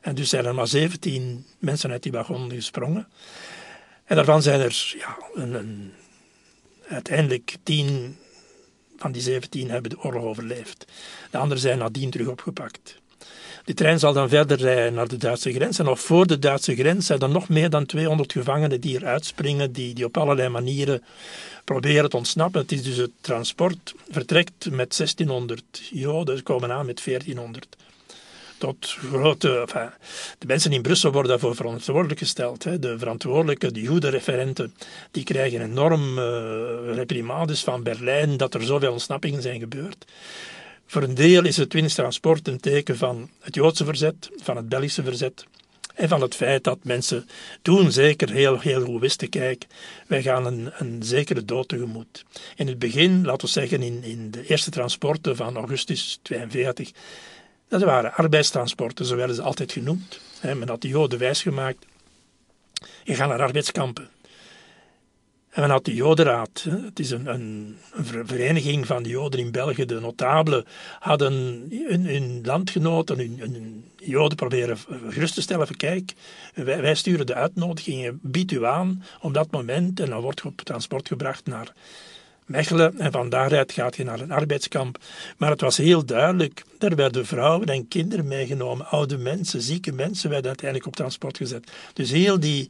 [0.01, 3.07] En dus zijn er maar 17 mensen uit die wagon gesprongen.
[4.05, 5.93] En daarvan zijn er ja, een, een,
[6.87, 8.17] uiteindelijk tien
[8.97, 10.85] van die 17 hebben de oorlog overleefd.
[11.31, 13.01] De anderen zijn nadien terug opgepakt.
[13.63, 15.79] Die trein zal dan verder rijden naar de Duitse grens.
[15.79, 19.25] En nog voor de Duitse grens zijn er nog meer dan 200 gevangenen die eruit
[19.25, 21.03] springen, die, die op allerlei manieren
[21.63, 22.61] proberen te ontsnappen.
[22.61, 27.75] Het is dus het transport vertrekt met 1600 Joden, ze komen aan met 1400
[28.57, 29.65] tot grote.
[30.37, 32.63] De mensen in Brussel worden daarvoor verantwoordelijk gesteld.
[32.63, 32.79] Hè.
[32.79, 34.73] De verantwoordelijke, de Joedenreferenten,
[35.11, 36.25] die krijgen enorm uh,
[36.95, 40.05] reprimades van Berlijn dat er zoveel ontsnappingen zijn gebeurd.
[40.93, 45.03] Voor een deel is het Transport een teken van het Joodse verzet, van het Belgische
[45.03, 45.45] verzet.
[45.93, 47.27] En van het feit dat mensen
[47.61, 49.65] toen zeker heel, heel goed wisten, kijk,
[50.07, 52.25] wij gaan een, een zekere dood tegemoet.
[52.55, 56.91] In het begin, laten we zeggen in, in de eerste transporten van augustus 42,
[57.67, 60.19] dat waren arbeidstransporten, zo werden ze altijd genoemd.
[60.41, 61.85] Men had de Joden wijsgemaakt,
[63.03, 64.09] je gaat naar arbeidskampen.
[65.53, 66.65] En men had de Jodenraad.
[66.69, 67.77] Het is een, een,
[68.25, 69.85] vereniging van de Joden in België.
[69.85, 70.65] De notabelen
[70.99, 71.33] hadden
[71.87, 74.77] hun, landgenoten, hun, Joden proberen
[75.09, 75.77] gerust te stellen.
[75.77, 76.13] Kijk,
[76.53, 79.99] wij, wij sturen de uitnodigingen, bied u aan op dat moment.
[79.99, 81.73] En dan wordt je op transport gebracht naar
[82.45, 82.99] Mechelen.
[82.99, 84.97] En van daaruit gaat je naar een arbeidskamp.
[85.37, 86.63] Maar het was heel duidelijk.
[86.79, 88.85] Er werden vrouwen en kinderen meegenomen.
[88.87, 91.71] Oude mensen, zieke mensen werden uiteindelijk op transport gezet.
[91.93, 92.69] Dus heel die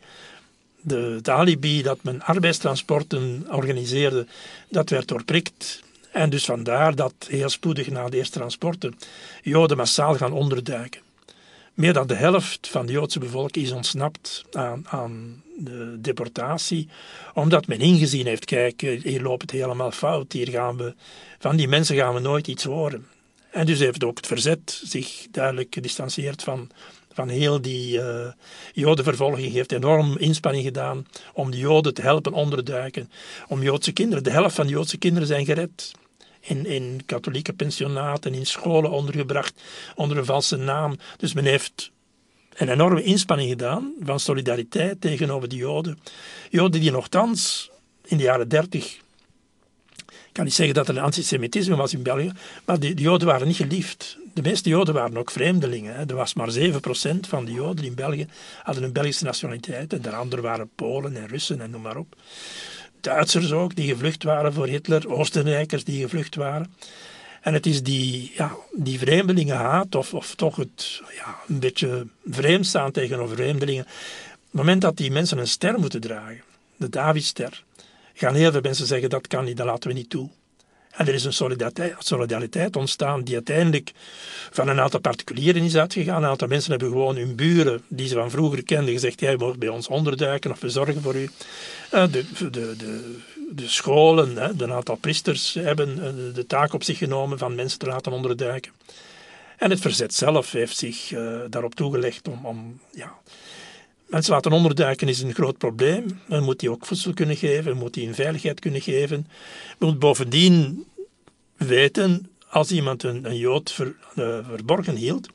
[0.84, 4.25] de, het alibi dat men arbeidstransporten organiseerde,
[4.69, 5.84] dat werd doorprikt.
[6.11, 8.95] En dus vandaar dat heel spoedig na de eerste transporten
[9.41, 11.01] Joden massaal gaan onderduiken.
[11.73, 16.88] Meer dan de helft van de Joodse bevolking is ontsnapt aan, aan de deportatie,
[17.34, 20.93] omdat men ingezien heeft, kijk, hier loopt het helemaal fout, hier gaan we,
[21.39, 23.07] van die mensen gaan we nooit iets horen.
[23.51, 26.69] En dus heeft ook het verzet zich duidelijk gedistanceerd van
[27.14, 28.32] van heel die uh,
[28.74, 33.11] jodenvervolging heeft enorm inspanning gedaan om de joden te helpen onderduiken.
[33.47, 35.91] Om joodse kinderen, de helft van de joodse kinderen zijn gered.
[36.39, 39.61] In, in katholieke pensionaten, in scholen ondergebracht,
[39.95, 40.97] onder een valse naam.
[41.18, 41.91] Dus men heeft
[42.53, 45.99] een enorme inspanning gedaan van solidariteit tegenover de joden.
[46.49, 47.72] Joden die nogthans
[48.03, 49.01] in de jaren dertig
[50.34, 52.32] ik kan niet zeggen dat er een antisemitisme was in België,
[52.66, 56.09] maar de, de Joden waren niet geliefd de meeste Joden waren ook vreemdelingen.
[56.09, 58.27] Er was maar 7% van de Joden in België
[58.63, 59.93] hadden een Belgische nationaliteit.
[59.93, 62.15] En de anderen waren Polen en Russen en noem maar op.
[63.01, 65.09] Duitsers ook, die gevlucht waren voor Hitler.
[65.09, 66.73] Oostenrijkers die gevlucht waren.
[67.41, 72.65] En het is die, ja, die vreemdelingenhaat, of, of toch het ja, een beetje vreemd
[72.65, 73.84] staan tegenover vreemdelingen.
[73.84, 73.89] Op
[74.41, 76.41] het moment dat die mensen een ster moeten dragen,
[76.77, 77.63] de Davidster,
[78.13, 80.29] gaan heel veel mensen zeggen dat kan niet, dat laten we niet toe.
[80.93, 81.33] En er is een
[81.99, 83.91] solidariteit, ontstaan die uiteindelijk
[84.51, 86.23] van een aantal particulieren is uitgegaan.
[86.23, 89.59] Een aantal mensen hebben gewoon hun buren, die ze van vroeger kenden, gezegd: Jij moet
[89.59, 91.29] bij ons onderduiken of we zorgen voor u.
[91.91, 93.15] Eh, de, de, de,
[93.51, 97.85] de scholen, een aantal priesters hebben eh, de taak op zich genomen van mensen te
[97.85, 98.71] laten onderduiken.
[99.57, 103.13] En het verzet zelf heeft zich uh, daarop toegelegd om, om ja,
[104.14, 106.20] mensen laten onderduiken is een groot probleem.
[106.26, 109.28] Men moet die ook voedsel kunnen geven, men moet die in veiligheid kunnen geven.
[109.78, 110.86] Men moet bovendien
[111.57, 115.28] weten, als iemand een, Jood uh, verborgen hield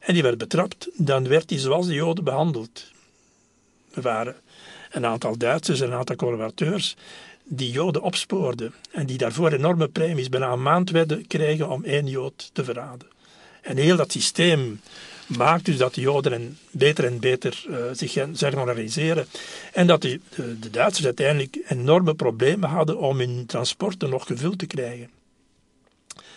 [0.00, 2.90] en die werd betrapt, dan werd hij zoals de Joden behandeld.
[3.94, 4.34] Er waren
[4.90, 6.96] een aantal Duitsers en een aantal collaborateurs
[7.44, 12.06] die Joden opspoorden en die daarvoor enorme premies bijna een maand werden kregen om één
[12.06, 13.08] Jood te verraden.
[13.62, 14.80] En heel dat systeem
[15.26, 19.26] maakt dus dat de Joden en beter en beter uh, zich zijn organiseren.
[19.72, 20.20] En dat de,
[20.60, 25.10] de, Duitsers uiteindelijk enorme problemen hadden om hun transporten nog gevuld te krijgen.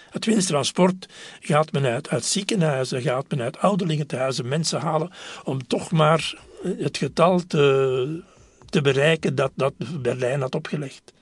[0.10, 1.08] Het winsttransport
[1.40, 5.12] gaat men uit, uit ziekenhuizen, gaat men uit ouderlingentehuizen mensen halen
[5.44, 8.24] om toch maar eh, het getal te,
[8.70, 11.14] te bereiken dat, dat Berlijn had opgelegd.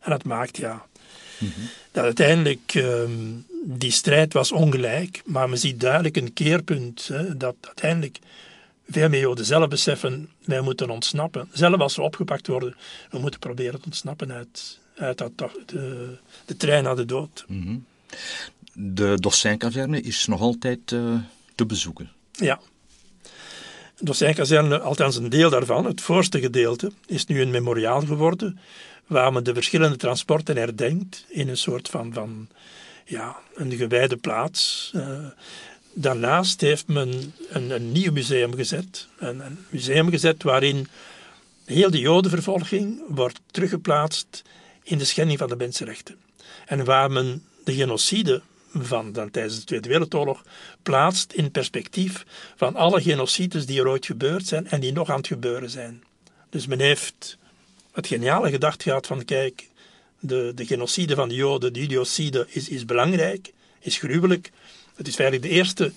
[0.00, 0.86] En dat maakt ja,
[1.38, 1.50] -hmm.
[1.94, 7.08] Dat uiteindelijk um, die strijd was ongelijk, maar men ziet duidelijk een keerpunt.
[7.08, 8.18] Hè, dat uiteindelijk
[8.88, 11.48] veel meer Joden zelf beseffen, wij moeten ontsnappen.
[11.52, 12.76] Zelf als we opgepakt worden,
[13.10, 15.32] we moeten proberen te ontsnappen uit, uit dat,
[15.66, 17.44] de, de trein naar de dood.
[17.48, 17.84] Mm -hmm.
[18.72, 21.14] De Dossijnkazerne is nog altijd uh,
[21.54, 22.10] te bezoeken.
[22.32, 22.60] Ja.
[23.96, 28.58] De Dossijnkazerne, althans een deel daarvan, het voorste gedeelte, is nu een memoriaal geworden,
[29.06, 32.48] waar men de verschillende transporten herdenkt in een soort van, van
[33.04, 34.92] ja, een gewijde plaats.
[34.94, 35.26] Uh,
[35.92, 39.08] daarnaast heeft men een, een nieuw museum gezet.
[39.18, 40.88] Een, een, museum gezet waarin
[41.64, 44.42] heel de Jodenvervolging wordt teruggeplaatst
[44.82, 46.16] in de schending van de mensenrechten.
[46.66, 48.42] En waar men de genocide
[48.72, 50.44] van dan tijdens de Tweede Wereldoorlog
[50.82, 52.24] plaatst in perspectief
[52.56, 56.04] van alle genocides die er ooit gebeurd zijn en die nog aan het gebeuren zijn.
[56.50, 57.38] Dus men heeft
[57.94, 59.68] het geniale gedacht gehad van kijk,
[60.20, 64.50] de, de genocide van de Joden, de idiocide, is, is belangrijk, is gruwelijk.
[64.94, 65.92] Het is feitelijk de eerste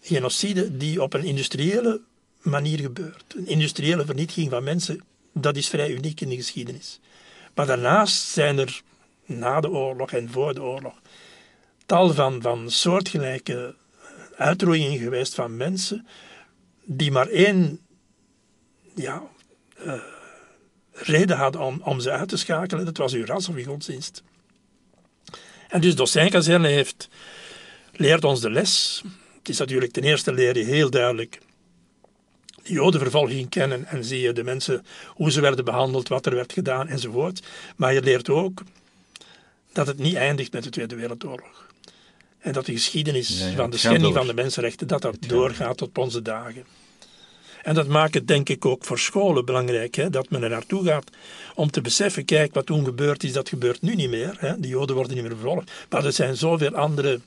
[0.00, 2.00] genocide die op een industriële
[2.40, 3.34] manier gebeurt.
[3.36, 7.00] Een industriële vernietiging van mensen, dat is vrij uniek in de geschiedenis.
[7.54, 8.82] Maar daarnaast zijn er
[9.24, 10.94] na de oorlog en voor de oorlog
[11.86, 13.74] tal van, van soortgelijke
[14.36, 16.06] uitroeiingen geweest van mensen
[16.84, 17.80] die maar één
[18.94, 19.22] ja,
[19.86, 20.02] uh,
[21.02, 22.84] reden hadden om, om ze uit te schakelen.
[22.84, 24.22] Dat was uw ras of uw godsdienst.
[25.68, 27.08] En dus Dossijnkazerne heeft
[27.92, 29.02] leert ons de les.
[29.38, 31.40] Het is natuurlijk ten eerste leer je heel duidelijk
[32.62, 36.52] de jodenvervolging kennen en zie je de mensen, hoe ze werden behandeld, wat er werd
[36.52, 37.42] gedaan enzovoort.
[37.76, 38.62] Maar je leert ook
[39.72, 41.68] dat het niet eindigt met de Tweede Wereldoorlog.
[42.38, 46.22] En dat de geschiedenis van de schending van de mensenrechten, dat dat doorgaat tot onze
[46.22, 46.64] dagen.
[47.62, 50.84] En dat maakt het denk ik ook voor scholen belangrijk, hè, dat men er naartoe
[50.84, 51.10] gaat
[51.54, 54.36] om te beseffen, kijk, wat toen gebeurd is, dat gebeurt nu niet meer.
[54.38, 54.60] Hè.
[54.60, 55.72] De Joden worden niet meer vervolgd.
[55.90, 57.20] Maar er zijn zoveel andere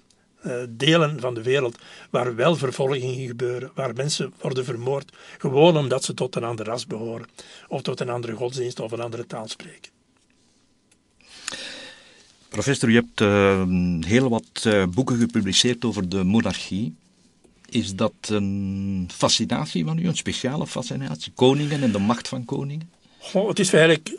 [0.45, 1.77] uh, delen van de wereld
[2.09, 6.87] waar wel vervolgingen gebeuren, waar mensen worden vermoord, gewoon omdat ze tot een ander ras
[6.87, 7.27] behoren,
[7.67, 9.91] of tot een andere godsdienst of een andere taal spreken.
[12.49, 13.63] Professor, je hebt uh,
[14.05, 16.95] heel wat uh, boeken gepubliceerd over de monarchie.
[17.73, 21.31] Is dat een fascinatie van u, een speciale fascinatie?
[21.35, 22.89] Koningen en de macht van koningen?
[23.19, 24.13] Goh, het is eigenlijk.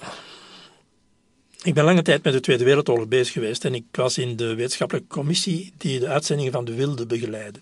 [1.63, 4.55] Ik ben lange tijd met de Tweede Wereldoorlog bezig geweest en ik was in de
[4.55, 7.61] wetenschappelijke commissie die de uitzendingen van de Wilde begeleidde.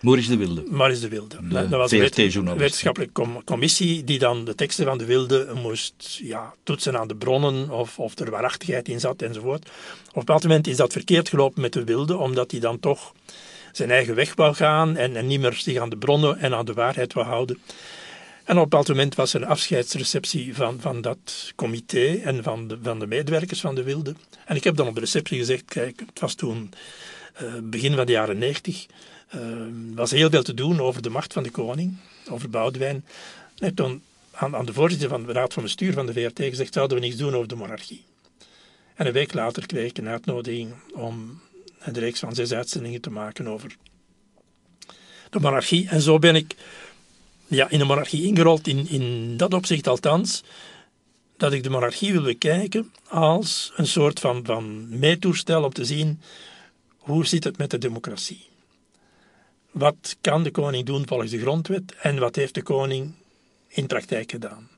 [0.00, 0.64] Maurice de Wilde.
[0.70, 1.48] Maurice de Wilde.
[1.48, 6.98] dat was een wetenschappelijke commissie die dan de teksten van de Wilde moest ja, toetsen
[6.98, 9.64] aan de bronnen of, of er waarachtigheid in zat enzovoort.
[9.64, 9.68] Op
[10.06, 13.12] een bepaald moment is dat verkeerd gelopen met de Wilde, omdat hij dan toch
[13.76, 16.64] zijn eigen weg wou gaan en, en niet meer zich aan de bronnen en aan
[16.64, 17.58] de waarheid wou houden.
[18.44, 22.68] En op een bepaald moment was er een afscheidsreceptie van, van dat comité en van
[22.68, 24.14] de, van de medewerkers van de Wilde.
[24.44, 26.70] En ik heb dan op de receptie gezegd, kijk, het was toen
[27.42, 28.86] uh, begin van de jaren negentig,
[29.34, 29.40] uh,
[29.94, 31.96] was heel veel te doen over de macht van de koning,
[32.30, 33.04] over Boudewijn.
[33.58, 36.74] Heb toen aan, aan de voorzitter van de raad van bestuur van de VRT gezegd,
[36.74, 38.04] zouden we niets doen over de monarchie.
[38.94, 41.40] En een week later kreeg ik een uitnodiging om
[41.78, 43.76] een reeks van zes uitzendingen te maken over
[45.30, 45.88] de monarchie.
[45.88, 46.54] En zo ben ik
[47.46, 50.42] ja, in de monarchie ingerold, in, in dat opzicht althans,
[51.36, 56.20] dat ik de monarchie wil bekijken als een soort van, van meetoestel om te zien
[56.96, 58.46] hoe zit het met de democratie.
[59.70, 63.12] Wat kan de koning doen volgens de grondwet en wat heeft de koning
[63.68, 64.68] in praktijk gedaan?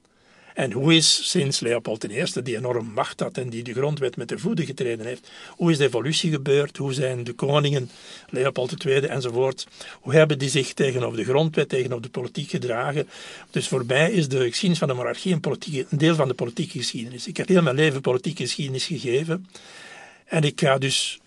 [0.59, 4.29] En hoe is sinds Leopold I, die enorm macht had en die de grondwet met
[4.29, 6.77] de voeten getreden heeft, hoe is de evolutie gebeurd?
[6.77, 7.91] Hoe zijn de koningen,
[8.29, 9.67] Leopold II enzovoort,
[10.01, 13.09] hoe hebben die zich tegenover de grondwet, tegenover de politiek gedragen?
[13.51, 15.43] Dus voor mij is de geschiedenis van de monarchie een,
[15.91, 17.27] een deel van de politieke geschiedenis.
[17.27, 19.47] Ik heb heel mijn leven politieke geschiedenis gegeven
[20.25, 21.21] en ik ga dus,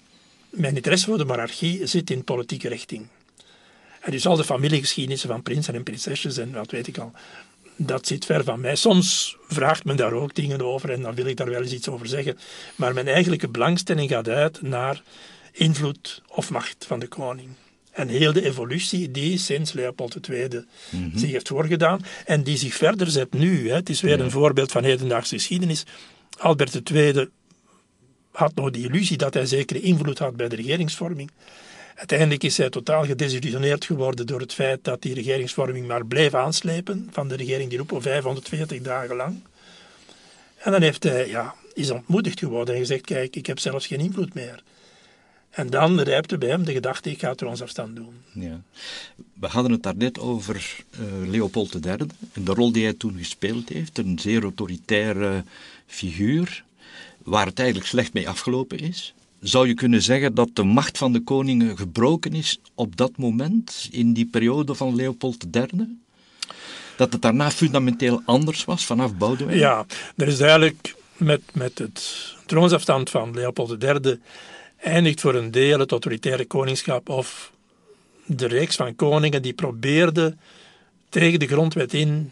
[0.50, 3.08] mijn interesse voor de monarchie zit in politieke richting.
[4.02, 7.12] En dus al de familiegeschiedenissen van prinsen en prinsesjes en wat weet ik al,
[7.76, 8.76] dat zit ver van mij.
[8.76, 11.90] Soms vraagt men daar ook dingen over en dan wil ik daar wel eens iets
[11.90, 12.38] over zeggen.
[12.76, 15.02] Maar mijn eigenlijke belangstelling gaat uit naar
[15.52, 17.50] invloed of macht van de koning.
[17.92, 22.74] En heel de evolutie die sinds Leopold II mm zich heeft voorgedaan en die zich
[22.74, 23.70] verder zet nu.
[23.70, 23.76] Hè.
[23.76, 25.86] Het is weer een voorbeeld van hedendaagse geschiedenis.
[26.38, 27.30] Albert II
[28.32, 31.32] had nog de illusie dat hij zekere invloed had bij de regeringsvorming.
[32.02, 37.10] Uiteindelijk is hij totaal gedesillusioneerd geworden door het feit dat die regeringsvorming maar bleef aanslepen
[37.12, 39.40] van de regering die Rupo 540 dagen lang.
[40.58, 44.00] En dan heeft hij, ja, is ontmoedigd geworden en gezegd, kijk, ik heb zelfs geen
[44.00, 44.64] invloed meer.
[45.50, 48.14] En dan rijpte bij hem de gedachte, ik ga troonsafstand doen.
[48.32, 48.62] Ja.
[49.34, 51.98] We hadden het daarnet over uh, Leopold III
[52.34, 53.98] en de rol die hij toen gespeeld heeft.
[53.98, 55.44] Een zeer autoritaire
[55.86, 56.64] figuur,
[57.24, 61.14] waar het eigenlijk slecht mee afgelopen is zou je kunnen zeggen dat de macht van
[61.14, 66.00] de koningen gebroken is op dat moment, in die periode van Leopold III?
[66.98, 69.58] Dat het daarna fundamenteel anders was vanaf Boudewijn?
[69.58, 69.86] Ja,
[70.16, 74.20] er is eigenlijk met, met het troonsafstand van Leopold III
[74.78, 77.52] eindigt voor een deel het autoritaire koningschap of
[78.26, 80.40] de reeks van koningen die probeerden
[81.10, 82.32] tegen de grondwet in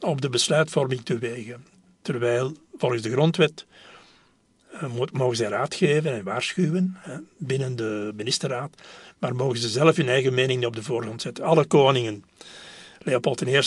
[0.00, 1.64] op de besluitvorming te wegen.
[2.02, 3.66] Terwijl volgens de grondwet
[5.12, 6.96] mogen zij raad geven en waarschuwen
[7.36, 8.74] binnen de ministerraad,
[9.18, 11.44] maar mogen ze zelf hun eigen mening op de voorgrond zetten.
[11.44, 12.24] Alle koningen,
[12.98, 13.60] Leopold I,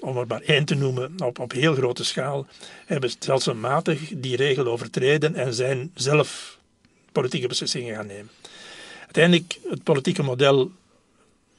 [0.00, 2.46] om er maar één te noemen, op, op heel grote schaal,
[2.86, 6.58] hebben stelselmatig die regel overtreden en zijn zelf
[7.12, 8.30] politieke beslissingen gaan nemen.
[9.00, 10.70] Uiteindelijk, het politieke model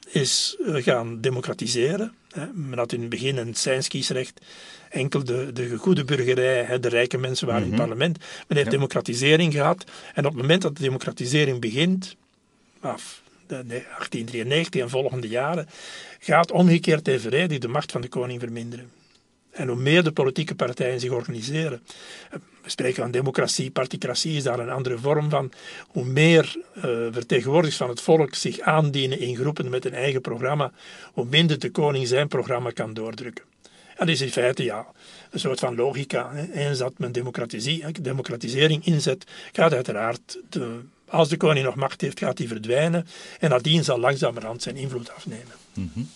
[0.08, 2.14] is gaan democratiseren.
[2.54, 4.40] Men had in het begin een seinskiesrecht.
[4.90, 7.88] Enkel de, de goede burgerij, de rijke mensen waren in het mhm.
[7.88, 8.18] parlement.
[8.48, 9.84] Men heeft democratisering gehad.
[10.14, 12.16] En op het moment dat de democratisering begint,
[12.80, 15.68] af 1893 en volgende jaren,
[16.18, 18.90] gaat omgekeerd evenredig de macht van de koning verminderen.
[19.56, 21.82] En hoe meer de politieke partijen zich organiseren,
[22.62, 25.52] we spreken van democratie, particratie is daar een andere vorm van,
[25.88, 30.72] hoe meer uh, vertegenwoordigers van het volk zich aandienen in groepen met een eigen programma,
[31.12, 33.44] hoe minder de koning zijn programma kan doordrukken.
[33.62, 34.86] En dat is in feite ja,
[35.30, 36.32] een soort van logica.
[36.52, 37.12] Eens dat men
[38.02, 43.06] democratisering inzet, gaat uiteraard, de, als de koning nog macht heeft, gaat die verdwijnen
[43.40, 45.54] en nadien zal langzamerhand zijn invloed afnemen.
[45.74, 46.08] Mm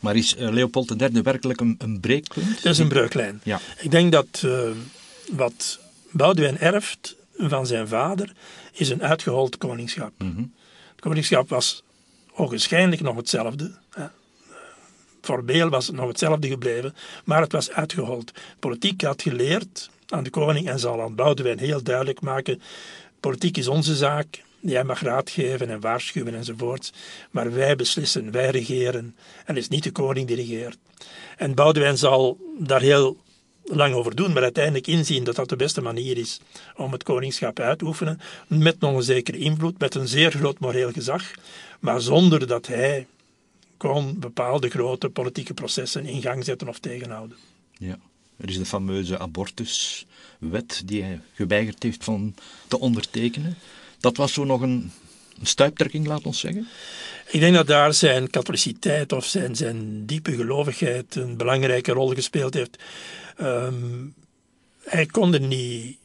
[0.00, 2.62] maar is uh, Leopold III werkelijk een, een breekpunt?
[2.62, 3.40] Dat is een breuklijn.
[3.42, 3.60] Ja.
[3.78, 4.60] Ik denk dat uh,
[5.30, 5.78] wat
[6.10, 8.32] Boudewijn erft van zijn vader
[8.72, 10.12] is een uitgehold koningschap.
[10.18, 10.52] Mm
[10.90, 11.82] Het koningschap was
[12.32, 13.72] ogenschijnlijk nog hetzelfde.
[13.90, 14.06] Hè.
[15.20, 18.32] Formeel was het nog hetzelfde gebleven, maar het was uitgehold.
[18.58, 22.60] Politiek had geleerd aan de koning en zal aan Boudewijn heel duidelijk maken:
[23.20, 26.92] politiek is onze zaak, Jij mag raad geven en waarschuwen enzovoort,
[27.30, 30.78] maar wij beslissen, wij regeren en het is niet de koning die regeert.
[31.36, 33.16] En Boudewijn zal daar heel
[33.64, 36.40] lang over doen, maar uiteindelijk inzien dat dat de beste manier is
[36.76, 40.58] om het koningschap uit te oefenen, met nog een zekere invloed, met een zeer groot
[40.58, 41.30] moreel gezag,
[41.80, 43.06] maar zonder dat hij
[43.76, 47.36] kon bepaalde grote politieke processen in gang zetten of tegenhouden.
[47.78, 47.98] Ja.
[48.36, 52.34] Er is de fameuze abortuswet die hij geweigerd heeft van
[52.68, 53.56] te ondertekenen.
[54.00, 54.92] Dat was zo nog een,
[55.40, 56.68] een stuiptrekking, laat ons zeggen?
[57.30, 62.54] Ik denk dat daar zijn katholiciteit of zijn, zijn diepe gelovigheid een belangrijke rol gespeeld
[62.54, 62.78] heeft.
[63.36, 64.06] Ehm,
[64.84, 65.98] hij kon er niet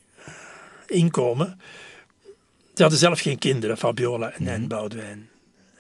[0.87, 1.59] inkomen.
[2.73, 5.29] Ze hadden zelf geen kinderen, Fabiola en, mm Boudewijn.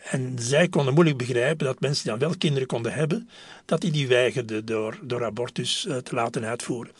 [0.03, 3.29] En zij konden moeilijk begrijpen dat mensen die dan wel kinderen konden hebben,
[3.65, 6.93] dat die die weigerden door, door abortus uh, te laten uitvoeren.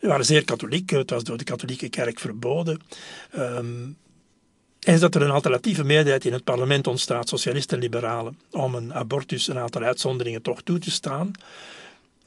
[0.00, 2.80] Ze waren zeer katholiek, het was door de katholieke kerk verboden.
[3.36, 3.96] Um,
[4.82, 8.94] is dat er een alternatieve meerderheid in het parlement ontstaat, socialisten en liberalen, om een
[8.94, 11.30] abortus een aantal uitzonderingen toch toe te staan,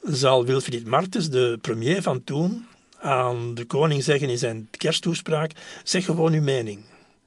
[0.02, 2.66] zal Wilfried Martens, de premier van toen,
[2.98, 5.52] aan de koning zeggen in zijn kersttoespraak:
[5.84, 6.80] zeg gewoon uw mening.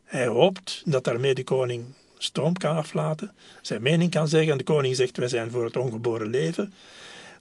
[0.04, 1.84] Hij hoopt dat daarmee de koning
[2.18, 5.78] stoom kan aflaten, zijn mening kan zeggen en de koning zegt: wij zijn voor het
[5.78, 6.74] ongeboren leven.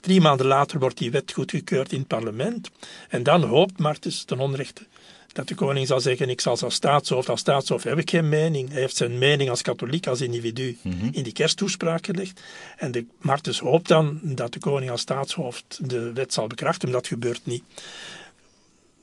[0.01, 2.70] Drie maanden later wordt die wet goedgekeurd in het parlement
[3.09, 4.86] en dan hoopt Martens ten onrechte
[5.32, 8.70] dat de koning zal zeggen, ik zal als staatshoofd, als staatshoofd heb ik geen mening.
[8.70, 11.08] Hij heeft zijn mening als katholiek, als individu mhm.
[11.12, 12.40] in die kersttoespraak gelegd.
[12.76, 17.00] En de Martens hoopt dan dat de koning als staatshoofd de wet zal bekrachten, maar
[17.00, 17.62] dat gebeurt niet.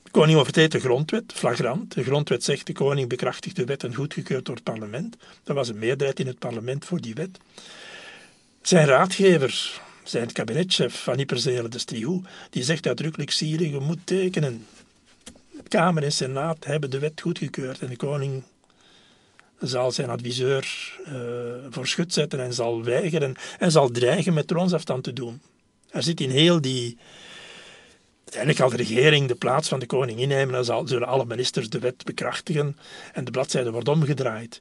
[0.04, 1.94] De koning overtreedt de grondwet, flagrant.
[1.94, 5.18] De grondwet zegt, de koning bekrachtigt de wet en goedgekeurd door het parlement.
[5.44, 7.38] Er was een meerderheid in het parlement voor die wet.
[8.62, 14.66] Zijn raadgever, zijn kabinetchef van Yperzele de Striou, die zegt uitdrukkelijk, Syrië, je moet tekenen.
[15.68, 18.44] Kamer en Senaat hebben de wet goedgekeurd en de koning
[19.60, 21.14] zal zijn adviseur uh,
[21.70, 25.42] voor schut zetten en zal weigeren en zal dreigen met troonsafstand te doen.
[25.90, 26.98] Er zit in heel die.
[28.24, 31.70] Uiteindelijk zal de regering de plaats van de koning innemen en zal, zullen alle ministers
[31.70, 32.78] de wet bekrachtigen
[33.14, 34.60] en de bladzijde wordt omgedraaid.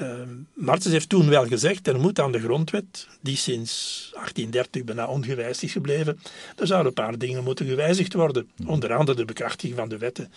[0.00, 0.08] Uh,
[0.54, 5.62] Martens heeft toen wel gezegd, er moet aan de grondwet, die sinds 1830 bijna ongewijzigd
[5.62, 6.20] is gebleven,
[6.56, 8.48] er zouden een paar dingen moeten gewijzigd worden.
[8.56, 8.68] Hmm.
[8.68, 10.32] Onder andere de bekrachtiging van de wetten.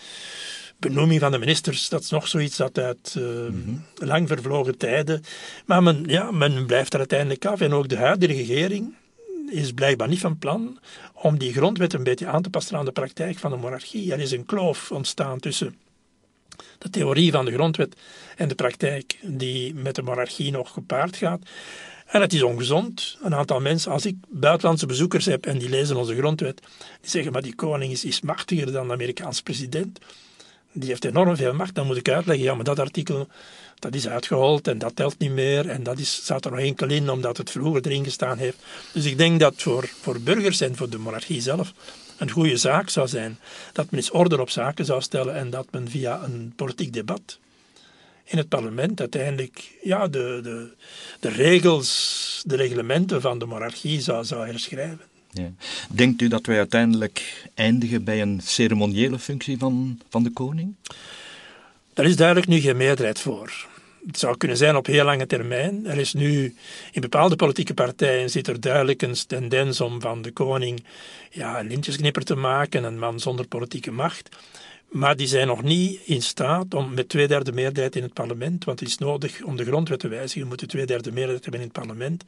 [0.78, 3.26] Benoeming van de ministers, dat is nog zoiets dat uit uh,
[3.95, 5.24] lang vervlogen tijden.
[5.66, 7.62] Maar men, ja, men blijft er uiteindelijk af.
[7.62, 8.95] En ook de huidige regering
[9.49, 10.80] is blijkbaar niet van plan
[11.14, 14.14] om die grondwet een beetje aan te passen aan de praktijk van de monarchie.
[14.14, 15.76] Er is een kloof ontstaan tussen
[16.78, 17.95] de theorie van de grondwet
[18.36, 21.41] en de praktijk die met de monarchie nog gepaard gaat.
[22.05, 23.18] En het is ongezond.
[23.22, 26.62] Een aantal mensen, als ik buitenlandse bezoekers heb en die lezen onze grondwet,
[27.01, 29.99] die zeggen, maar die koning is, is machtiger dan de Amerikaanse president.
[30.72, 31.76] Die heeft enorm veel macht.
[31.76, 33.28] Dan moet ik uitleggen, ja, maar dat artikel
[33.80, 35.70] dat is uitgehold en dat telt niet meer.
[35.70, 38.57] En dat is, staat er nog enkel in omdat het vroeger erin gestaan heeft.
[38.93, 41.74] Dus ik denk dat voor, voor burgers en voor de monarchie zelf
[42.20, 43.38] een goede zaak zou zijn.
[43.74, 47.39] Dat men eens orde op zaken zou stellen en dat men via een politiek debat
[48.30, 50.67] in het parlement uiteindelijk ja, de, de,
[51.20, 55.05] de regels, de reglementen van de monarchie zou, zou herschrijven.
[55.32, 55.51] Ja.
[55.89, 60.76] Denkt u dat wij uiteindelijk eindigen bij een ceremoniële functie van, van de koning?
[61.93, 63.67] Daar is duidelijk nu geen meerderheid voor.
[64.08, 65.86] Het zou kunnen zijn op heel lange termijn.
[65.86, 66.56] Er is nu
[66.91, 70.84] in bepaalde politieke partijen zit er duidelijk een tendens om van de koning
[71.32, 74.30] ja, een lintjesknipper te maken, een man zonder politieke macht.
[74.89, 78.66] Maar die zijn nog niet in staat om met twee derde meerderheid in het parlement,
[78.66, 81.68] want het is nodig om de grondwet te wijzigen, moeten twee derde meerderheid hebben in
[81.68, 82.24] het parlement.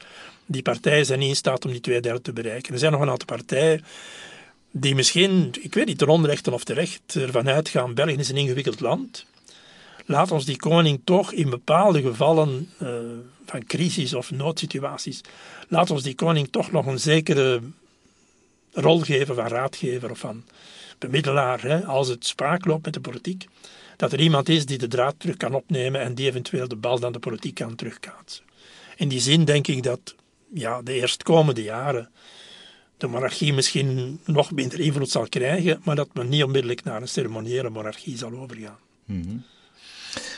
[0.46, 2.74] Die partijen zijn niet in staat om die twee derde te bereiken.
[2.74, 3.84] Er zijn nog een aantal partijen
[4.72, 8.80] die misschien, ik weet niet, ten onrechte of terecht, ervan uitgaan, België is een ingewikkeld
[8.80, 9.26] land.
[10.06, 12.90] Laat ons die koning toch in bepaalde gevallen uh,
[13.46, 15.22] van crisis of noodsituaties,
[15.68, 17.62] laat ons die koning toch nog een zekere
[18.74, 20.44] rol geven van raadgever of van
[20.98, 23.48] bemiddelaar, hè, als het spraak loopt met de politiek,
[23.98, 27.00] dat er iemand is die de draad terug kan opnemen en die eventueel de bal
[27.00, 28.44] dan de politiek kan terugkaatsen.
[28.96, 30.16] In die zin denk ik dat
[30.54, 32.10] ja, de eerstkomende jaren
[32.98, 37.08] de monarchie misschien nog minder invloed zal krijgen, maar dat men niet onmiddellijk naar een
[37.08, 38.78] ceremoniële monarchie zal overgaan.
[39.06, 39.20] Mhm.
[39.30, 39.36] Eh,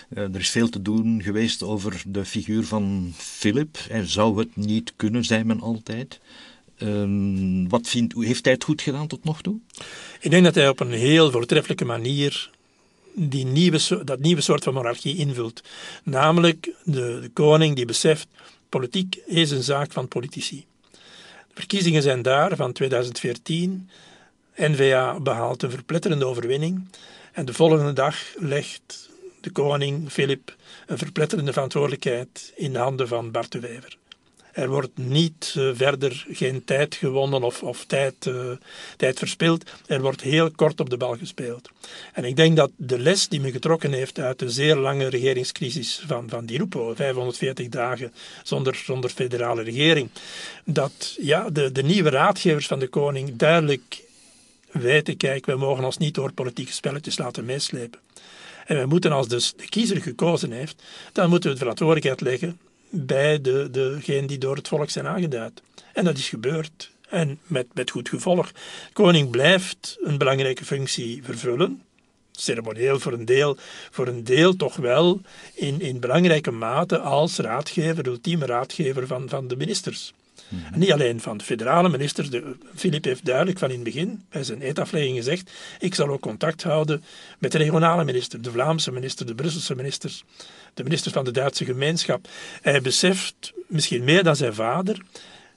[0.09, 3.77] er is veel te doen geweest over de figuur van Philip.
[3.89, 6.19] Hij zou het niet kunnen, zei men altijd.
[6.77, 9.57] Ehm, wat vindt, heeft hij het goed gedaan tot nog toe?
[10.19, 12.51] Ik denk dat hij op een heel voortreffelijke manier
[13.13, 15.63] die nieuwe, dat nieuwe soort van monarchie invult.
[16.03, 18.27] Namelijk de, de koning die beseft,
[18.69, 20.65] politiek is een zaak van politici.
[21.47, 23.89] De verkiezingen zijn daar van 2014.
[24.55, 26.87] N-VA behaalt een verpletterende overwinning.
[27.31, 29.09] En de volgende dag legt
[29.43, 30.55] de koning, Filip,
[30.87, 33.97] een verpletterende verantwoordelijkheid in de handen van Bart de Wever.
[34.51, 38.51] Er wordt niet uh, verder geen tijd gewonnen of, of tijd, uh,
[38.97, 39.71] tijd verspild.
[39.85, 41.69] Er wordt heel kort op de bal gespeeld.
[42.13, 46.03] En ik denk dat de les die men getrokken heeft uit de zeer lange regeringscrisis
[46.07, 48.13] van, van Di Rupo, 540 dagen
[48.43, 50.09] zonder, zonder federale regering,
[50.65, 54.03] dat ja, de, de nieuwe raadgevers van de koning duidelijk
[54.71, 57.99] weten, kijk, we mogen ons niet door politieke spelletjes laten meeslepen.
[58.65, 62.59] En we moeten, als dus de kiezer gekozen heeft, dan moeten we de verantwoordelijkheid leggen
[62.89, 65.61] bij de, degene die door het volk zijn aangeduid.
[65.93, 66.91] En dat is gebeurd.
[67.09, 68.51] En met, met goed gevolg.
[68.93, 71.81] Koning blijft een belangrijke functie vervullen.
[72.31, 73.57] Ceremonieel voor een deel,
[73.91, 75.21] voor een deel toch wel
[75.53, 80.13] in, in belangrijke mate als raadgever, ultieme raadgever van, van de ministers.
[80.75, 82.29] Niet alleen van de federale ministers.
[82.75, 86.63] Filip heeft duidelijk van in het begin bij zijn eetaflegging gezegd: ik zal ook contact
[86.63, 87.03] houden
[87.39, 90.23] met de regionale minister, de Vlaamse minister, de Brusselse ministers,
[90.73, 92.27] de ministers van de Duitse gemeenschap.
[92.61, 94.97] Hij beseft, misschien meer dan zijn vader,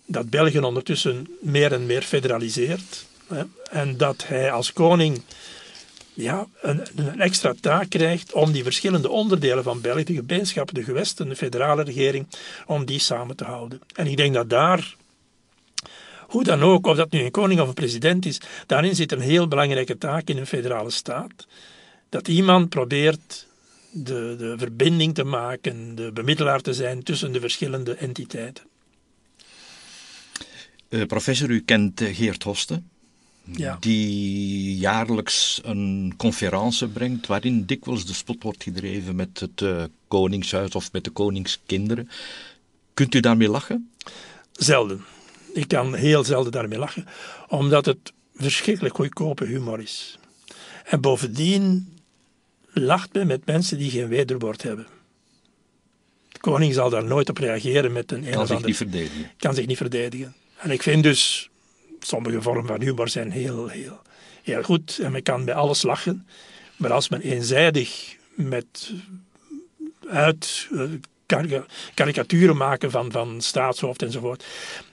[0.07, 3.07] dat België ondertussen meer en meer federaliseert.
[3.27, 5.23] Hè, en dat hij als koning
[6.17, 11.29] ja, een, extra taak krijgt om die verschillende onderdelen van België, de gemeenschappen, de gewesten,
[11.29, 12.27] de federale regering,
[12.67, 13.81] om die samen te houden.
[13.95, 14.97] En ik denk dat daar,
[16.21, 19.21] hoe dan ook, of dat nu een koning of een president is, daarin zit een
[19.21, 21.47] heel belangrijke taak in een federale staat.
[22.09, 23.47] Dat iemand probeert
[23.91, 28.65] de, de verbinding te maken, de bemiddelaar te zijn tussen de verschillende entiteiten.
[30.89, 32.91] Uh, professor, u kent uh, Geert Hosten
[33.53, 33.77] ja.
[33.81, 40.75] die jaarlijks een conferentie brengt waarin dikwijls de spot wordt gedreven met het uh, koningshuis
[40.75, 42.09] of met de koningskinderen.
[42.95, 43.91] Kunt u daarmee lachen?
[44.53, 45.05] Zelden.
[45.53, 47.07] Ik kan heel zelden daarmee lachen,
[47.49, 50.19] omdat het verschrikkelijk goedkope humor is.
[50.85, 51.95] En bovendien
[52.73, 54.87] lacht men met mensen die geen wederwoord hebben.
[56.29, 58.31] De koning zal daar nooit op reageren met een...
[58.31, 59.31] Kan zich niet verdedigen.
[59.37, 60.35] Kan zich niet verdedigen.
[60.57, 61.51] En ik vind dus
[62.07, 64.01] sommige vormen van humor zijn heel, heel,
[64.43, 66.27] heel goed en men kan bij alles lachen.
[66.77, 68.93] Maar als men eenzijdig met
[70.09, 70.83] uit uh,
[71.95, 74.45] karikaturen maken van, van staatshoofd enzovoort.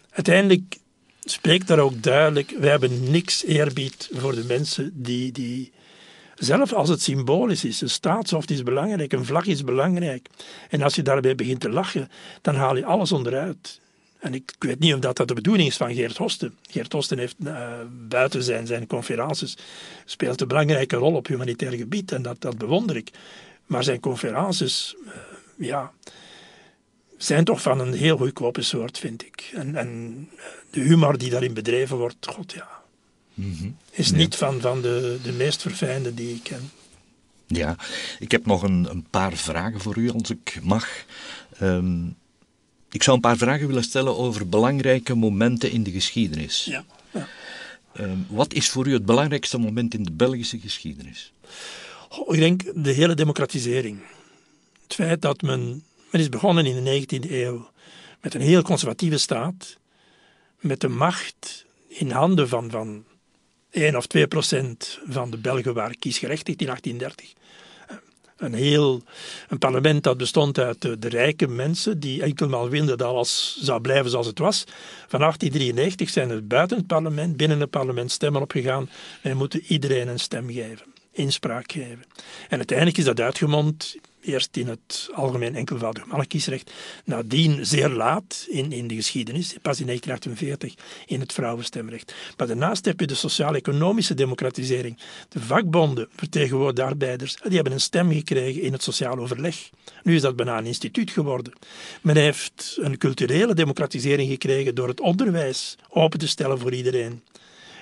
[0.10, 0.78] Uiteindelijk
[1.24, 5.72] spreekt daar ook duidelijk, wij hebben niks eerbied voor de mensen die, die
[6.36, 10.30] zelf als het symbolisch is, een staatshoofd is belangrijk, een vlag is belangrijk.
[10.70, 12.10] En als je daarbij begint te lachen,
[12.42, 13.80] dan haal je alles onderuit.
[14.24, 16.56] En ik, weet niet of dat, dat de bedoeling is van Geert Hosten.
[16.70, 17.68] Geert Hosten heeft uh,
[18.08, 19.58] buiten zijn, zijn conferences
[20.06, 23.10] speelt een belangrijke rol op humanitair gebied en dat, dat bewonder ik.
[23.66, 25.12] Maar zijn conferences, uh,
[25.68, 25.92] ja,
[27.18, 29.52] zijn toch van een heel goedkope soort, vind ik.
[29.54, 30.30] En, en
[30.70, 32.68] de humor die daarin bedreven wordt, god ja,
[33.34, 33.78] mm -hmm.
[33.92, 34.16] is ja.
[34.16, 36.72] niet van, van de, de meest verfijnde die ik ken.
[37.48, 37.76] Ja,
[38.20, 41.06] ik heb nog een, een paar vragen voor u, als ik mag.
[41.62, 42.16] Um,
[42.94, 46.66] ik zou een paar vragen willen stellen over belangrijke momenten in de geschiedenis.
[46.66, 46.86] Ja.
[47.12, 47.28] ja.
[48.00, 51.34] Uh, wat is voor u het belangrijkste moment in de Belgische geschiedenis?
[52.10, 54.00] Oh, ik denk de hele democratisering.
[54.84, 57.70] Het feit dat men, men is begonnen in de 19e eeuw
[58.22, 59.78] met een heel conservatieve staat,
[60.60, 63.04] met de macht in handen van, van
[63.70, 67.43] 1 of 2 procent van de Belgen waren kiesgerechtigd in 1830
[68.44, 69.02] een heel
[69.50, 74.12] een parlement dat bestond uit de, rijke mensen die enkelmaal wilden dat alles zou blijven
[74.12, 74.64] zoals het was.
[75.08, 78.90] Van 1893 zijn er buiten het parlement, binnen het parlement stemmen opgegaan.
[79.22, 80.86] Wij moeten iedereen een stem geven.
[81.12, 82.04] inspraak geven.
[82.50, 86.72] En uiteindelijk is dat uitgemond eerst in het algemeen enkelvoudig mannenkiesrecht,
[87.06, 90.74] nadien zeer laat in, in de geschiedenis, pas in 1948
[91.06, 92.14] in het vrouwenstemrecht.
[92.38, 94.98] Maar daarnaast heb je de sociaal-economische democratisering.
[95.30, 99.70] De vakbonden, vertegenwoordigde arbeiders, die hebben een stem gekregen in het sociaal overleg.
[100.04, 101.54] Nu is dat bijna een instituut geworden.
[102.02, 107.22] Men heeft een culturele democratisering gekregen door het onderwijs open te stellen voor iedereen.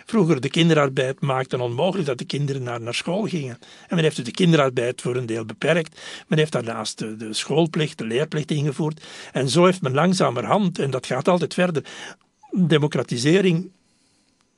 [0.06, 3.58] Vroeger de kinderarbeid maakte onmogelijk dat de kinderen naar, naar school gingen.
[3.88, 6.02] En men heeft de kinderarbeid voor een deel beperkt.
[6.28, 9.06] Men heeft daarnaast de, de schoolplicht, de leerplicht ingevoerd.
[9.32, 11.84] En zo heeft men langzamerhand, en dat gaat altijd verder,
[12.52, 13.72] democratisering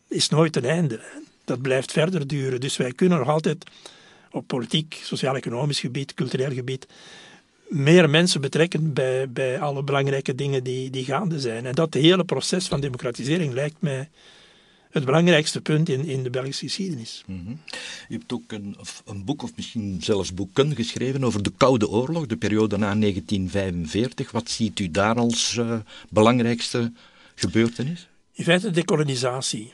[0.08, 1.00] is nooit een einde.
[1.46, 2.60] Dat blijft verder duren.
[2.60, 3.66] Dus wij kunnen nog altijd
[4.32, 6.88] op politiek, sociaal-economisch gebied, cultureel gebied,
[7.68, 11.66] meer mensen betrekken bij, bij alle belangrijke dingen die, die gaande zijn.
[11.66, 14.10] En dat hele proces van democratisering lijkt mij
[14.94, 17.24] het belangrijkste punt in, in de Belgische geschiedenis.
[17.26, 17.60] Mm -hmm.
[18.08, 22.26] Je hebt ook een, een, boek, of misschien zelfs boeken, geschreven over de Koude Oorlog,
[22.26, 24.32] de periode na 1945.
[24.32, 25.76] Wat ziet u daar als uh,
[26.10, 26.92] belangrijkste
[27.36, 28.08] gebeurtenis?
[28.34, 29.72] In feite de decolonisatie.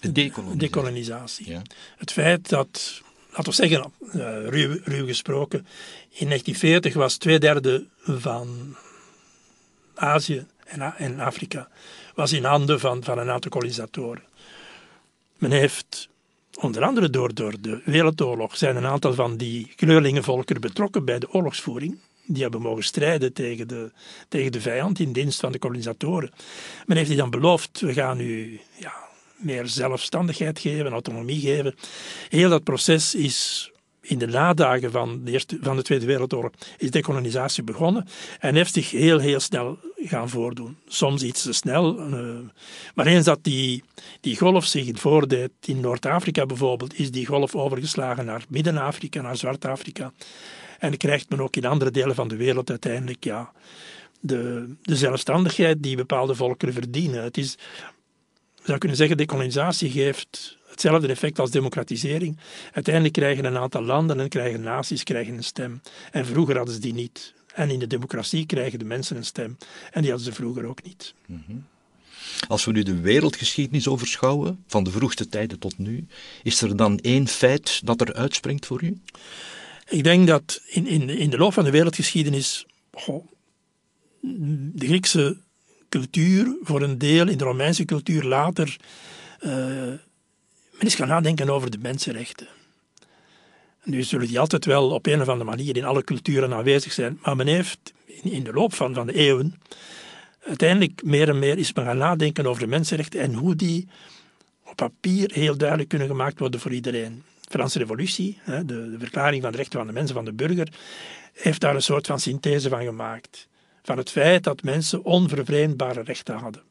[0.00, 0.58] De decolonisatie.
[0.58, 1.50] decolonisatie.
[1.50, 1.62] Ja.
[1.96, 4.12] Het feit dat, laten we zeggen, uh,
[4.48, 5.58] ruw, ruw gesproken,
[6.10, 8.76] in 1940 was twee derde van
[9.94, 11.68] Azië en, en Afrika
[12.14, 14.22] was in handen van, van een aantal kolonisatoren.
[15.40, 16.08] Men heeft
[16.60, 21.32] onder andere door, door de Wereldoorlog zijn een aantal van die kleurlingenvolkeren betrokken bij de
[21.32, 21.98] oorlogsvoering.
[22.26, 23.92] Die hebben mogen strijden tegen de,
[24.28, 26.30] tegen de vijand in dienst van de kolonisatoren.
[26.86, 28.92] Men heeft die dan beloofd, we gaan u ja,
[29.36, 31.74] meer zelfstandigheid geven, autonomie geven.
[32.28, 33.70] Heel dat proces is
[34.00, 38.06] in de nadagen van de, eerste, van de Tweede Wereldoorlog is decolonisatie begonnen
[38.38, 40.76] en heeft zich heel, heel snel gaan voordoen.
[40.86, 42.08] Soms iets te snel.
[42.08, 42.38] Uh,
[42.94, 43.84] maar eens dat die,
[44.20, 50.12] die golf zich voordeed, in Noord-Afrika bijvoorbeeld, is die golf overgeslagen naar Midden-Afrika, naar Zwart-Afrika.
[50.78, 53.52] En krijgt men ook in andere delen van de wereld uiteindelijk ja,
[54.20, 57.22] de, de zelfstandigheid die bepaalde volkeren verdienen.
[57.22, 57.58] Het is,
[58.62, 62.38] zou kunnen zeggen, decolonisatie geeft hetzelfde effect als democratisering.
[62.72, 65.80] Uiteindelijk krijgen een aantal landen en krijgen naties krijgen een stem.
[66.10, 67.34] En vroeger hadden ze die niet.
[67.54, 69.56] En in de democratie krijgen de mensen een stem.
[69.90, 71.14] En die hadden ze vroeger ook niet.
[71.26, 71.66] Mm
[72.48, 76.06] Als we nu de wereldgeschiedenis overschouwen, van de vroegste tijden tot nu,
[76.42, 79.00] is er dan één feit dat er uitspringt voor u?
[79.88, 82.66] Ik denk dat in, in, in de loop van de wereldgeschiedenis
[84.20, 85.36] de Griekse
[85.88, 88.76] cultuur voor een deel, in de Romeinse cultuur later,
[89.40, 92.48] uh, men is gaan nadenken over de mensenrechten.
[93.84, 97.18] Nu zullen die altijd wel op een of andere manier in alle culturen aanwezig zijn,
[97.22, 99.54] maar men heeft in de loop van, van de eeuwen
[100.46, 103.88] uiteindelijk meer en meer is men gaan nadenken over de mensenrechten en hoe die
[104.64, 107.22] op papier heel duidelijk kunnen gemaakt worden voor iedereen.
[107.40, 110.68] De Franse revolutie, de, de verklaring van de rechten van de mensen, van de burger,
[111.32, 113.48] heeft daar een soort van synthese van gemaakt.
[113.82, 116.62] Van het feit dat mensen onvervreemdbare rechten hadden.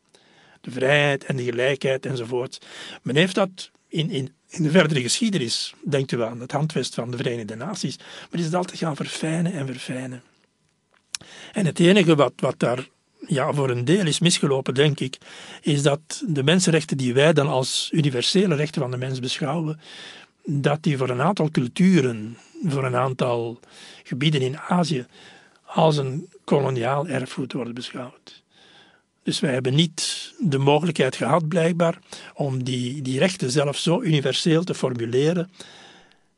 [0.62, 2.66] De vrijheid en de gelijkheid enzovoort.
[3.02, 7.12] Men heeft dat in, in, in de verdere geschiedenis, denkt u aan het handvest van
[7.12, 10.24] de Verenigde Naties, maar is het altijd gaan verfijnen en verfijnen.
[11.54, 12.88] En het enige wat, wat daar
[13.28, 15.18] ja, voor een deel is misgelopen, denk ik,
[15.62, 19.80] is dat de mensenrechten die wij dan als universele rechten van de mens beschouwen,
[20.46, 23.60] dat die voor een aantal culturen, voor een aantal
[24.04, 25.06] gebieden in Azië,
[25.66, 28.44] als een koloniaal erfgoed worden beschouwd.
[29.30, 32.00] Dus wij hebben niet de mogelijkheid gehad, blijkbaar,
[32.34, 35.52] om die, die rechten zelf zo universeel te formuleren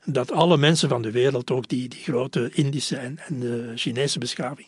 [0.05, 4.19] dat alle mensen van de wereld, ook die, die grote Indische en, en de Chinese
[4.19, 4.67] beschaving,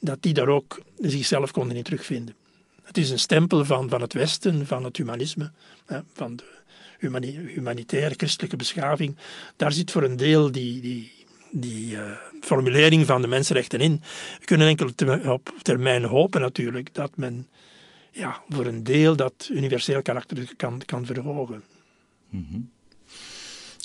[0.00, 2.34] dat die daar ook zichzelf konden in terugvinden.
[2.82, 5.52] Het is een stempel van, van het Westen, van het humanisme,
[6.12, 6.44] van de
[7.54, 9.16] humanitaire christelijke beschaving.
[9.56, 11.12] Daar zit voor een deel die, die,
[11.50, 12.10] die uh,
[12.40, 14.02] formulering van de mensenrechten in.
[14.38, 14.90] We kunnen enkel
[15.26, 17.48] op termijn hopen natuurlijk dat men
[18.14, 21.62] ja, voor een deel dat universeel karakter kan, kan verhogen.
[22.30, 22.70] Mm -hmm.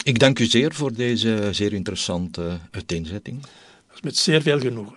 [0.03, 3.41] Ik dank u zeer voor deze zeer interessante uiteenzetting.
[3.41, 4.95] Dat is met zeer veel genoegen.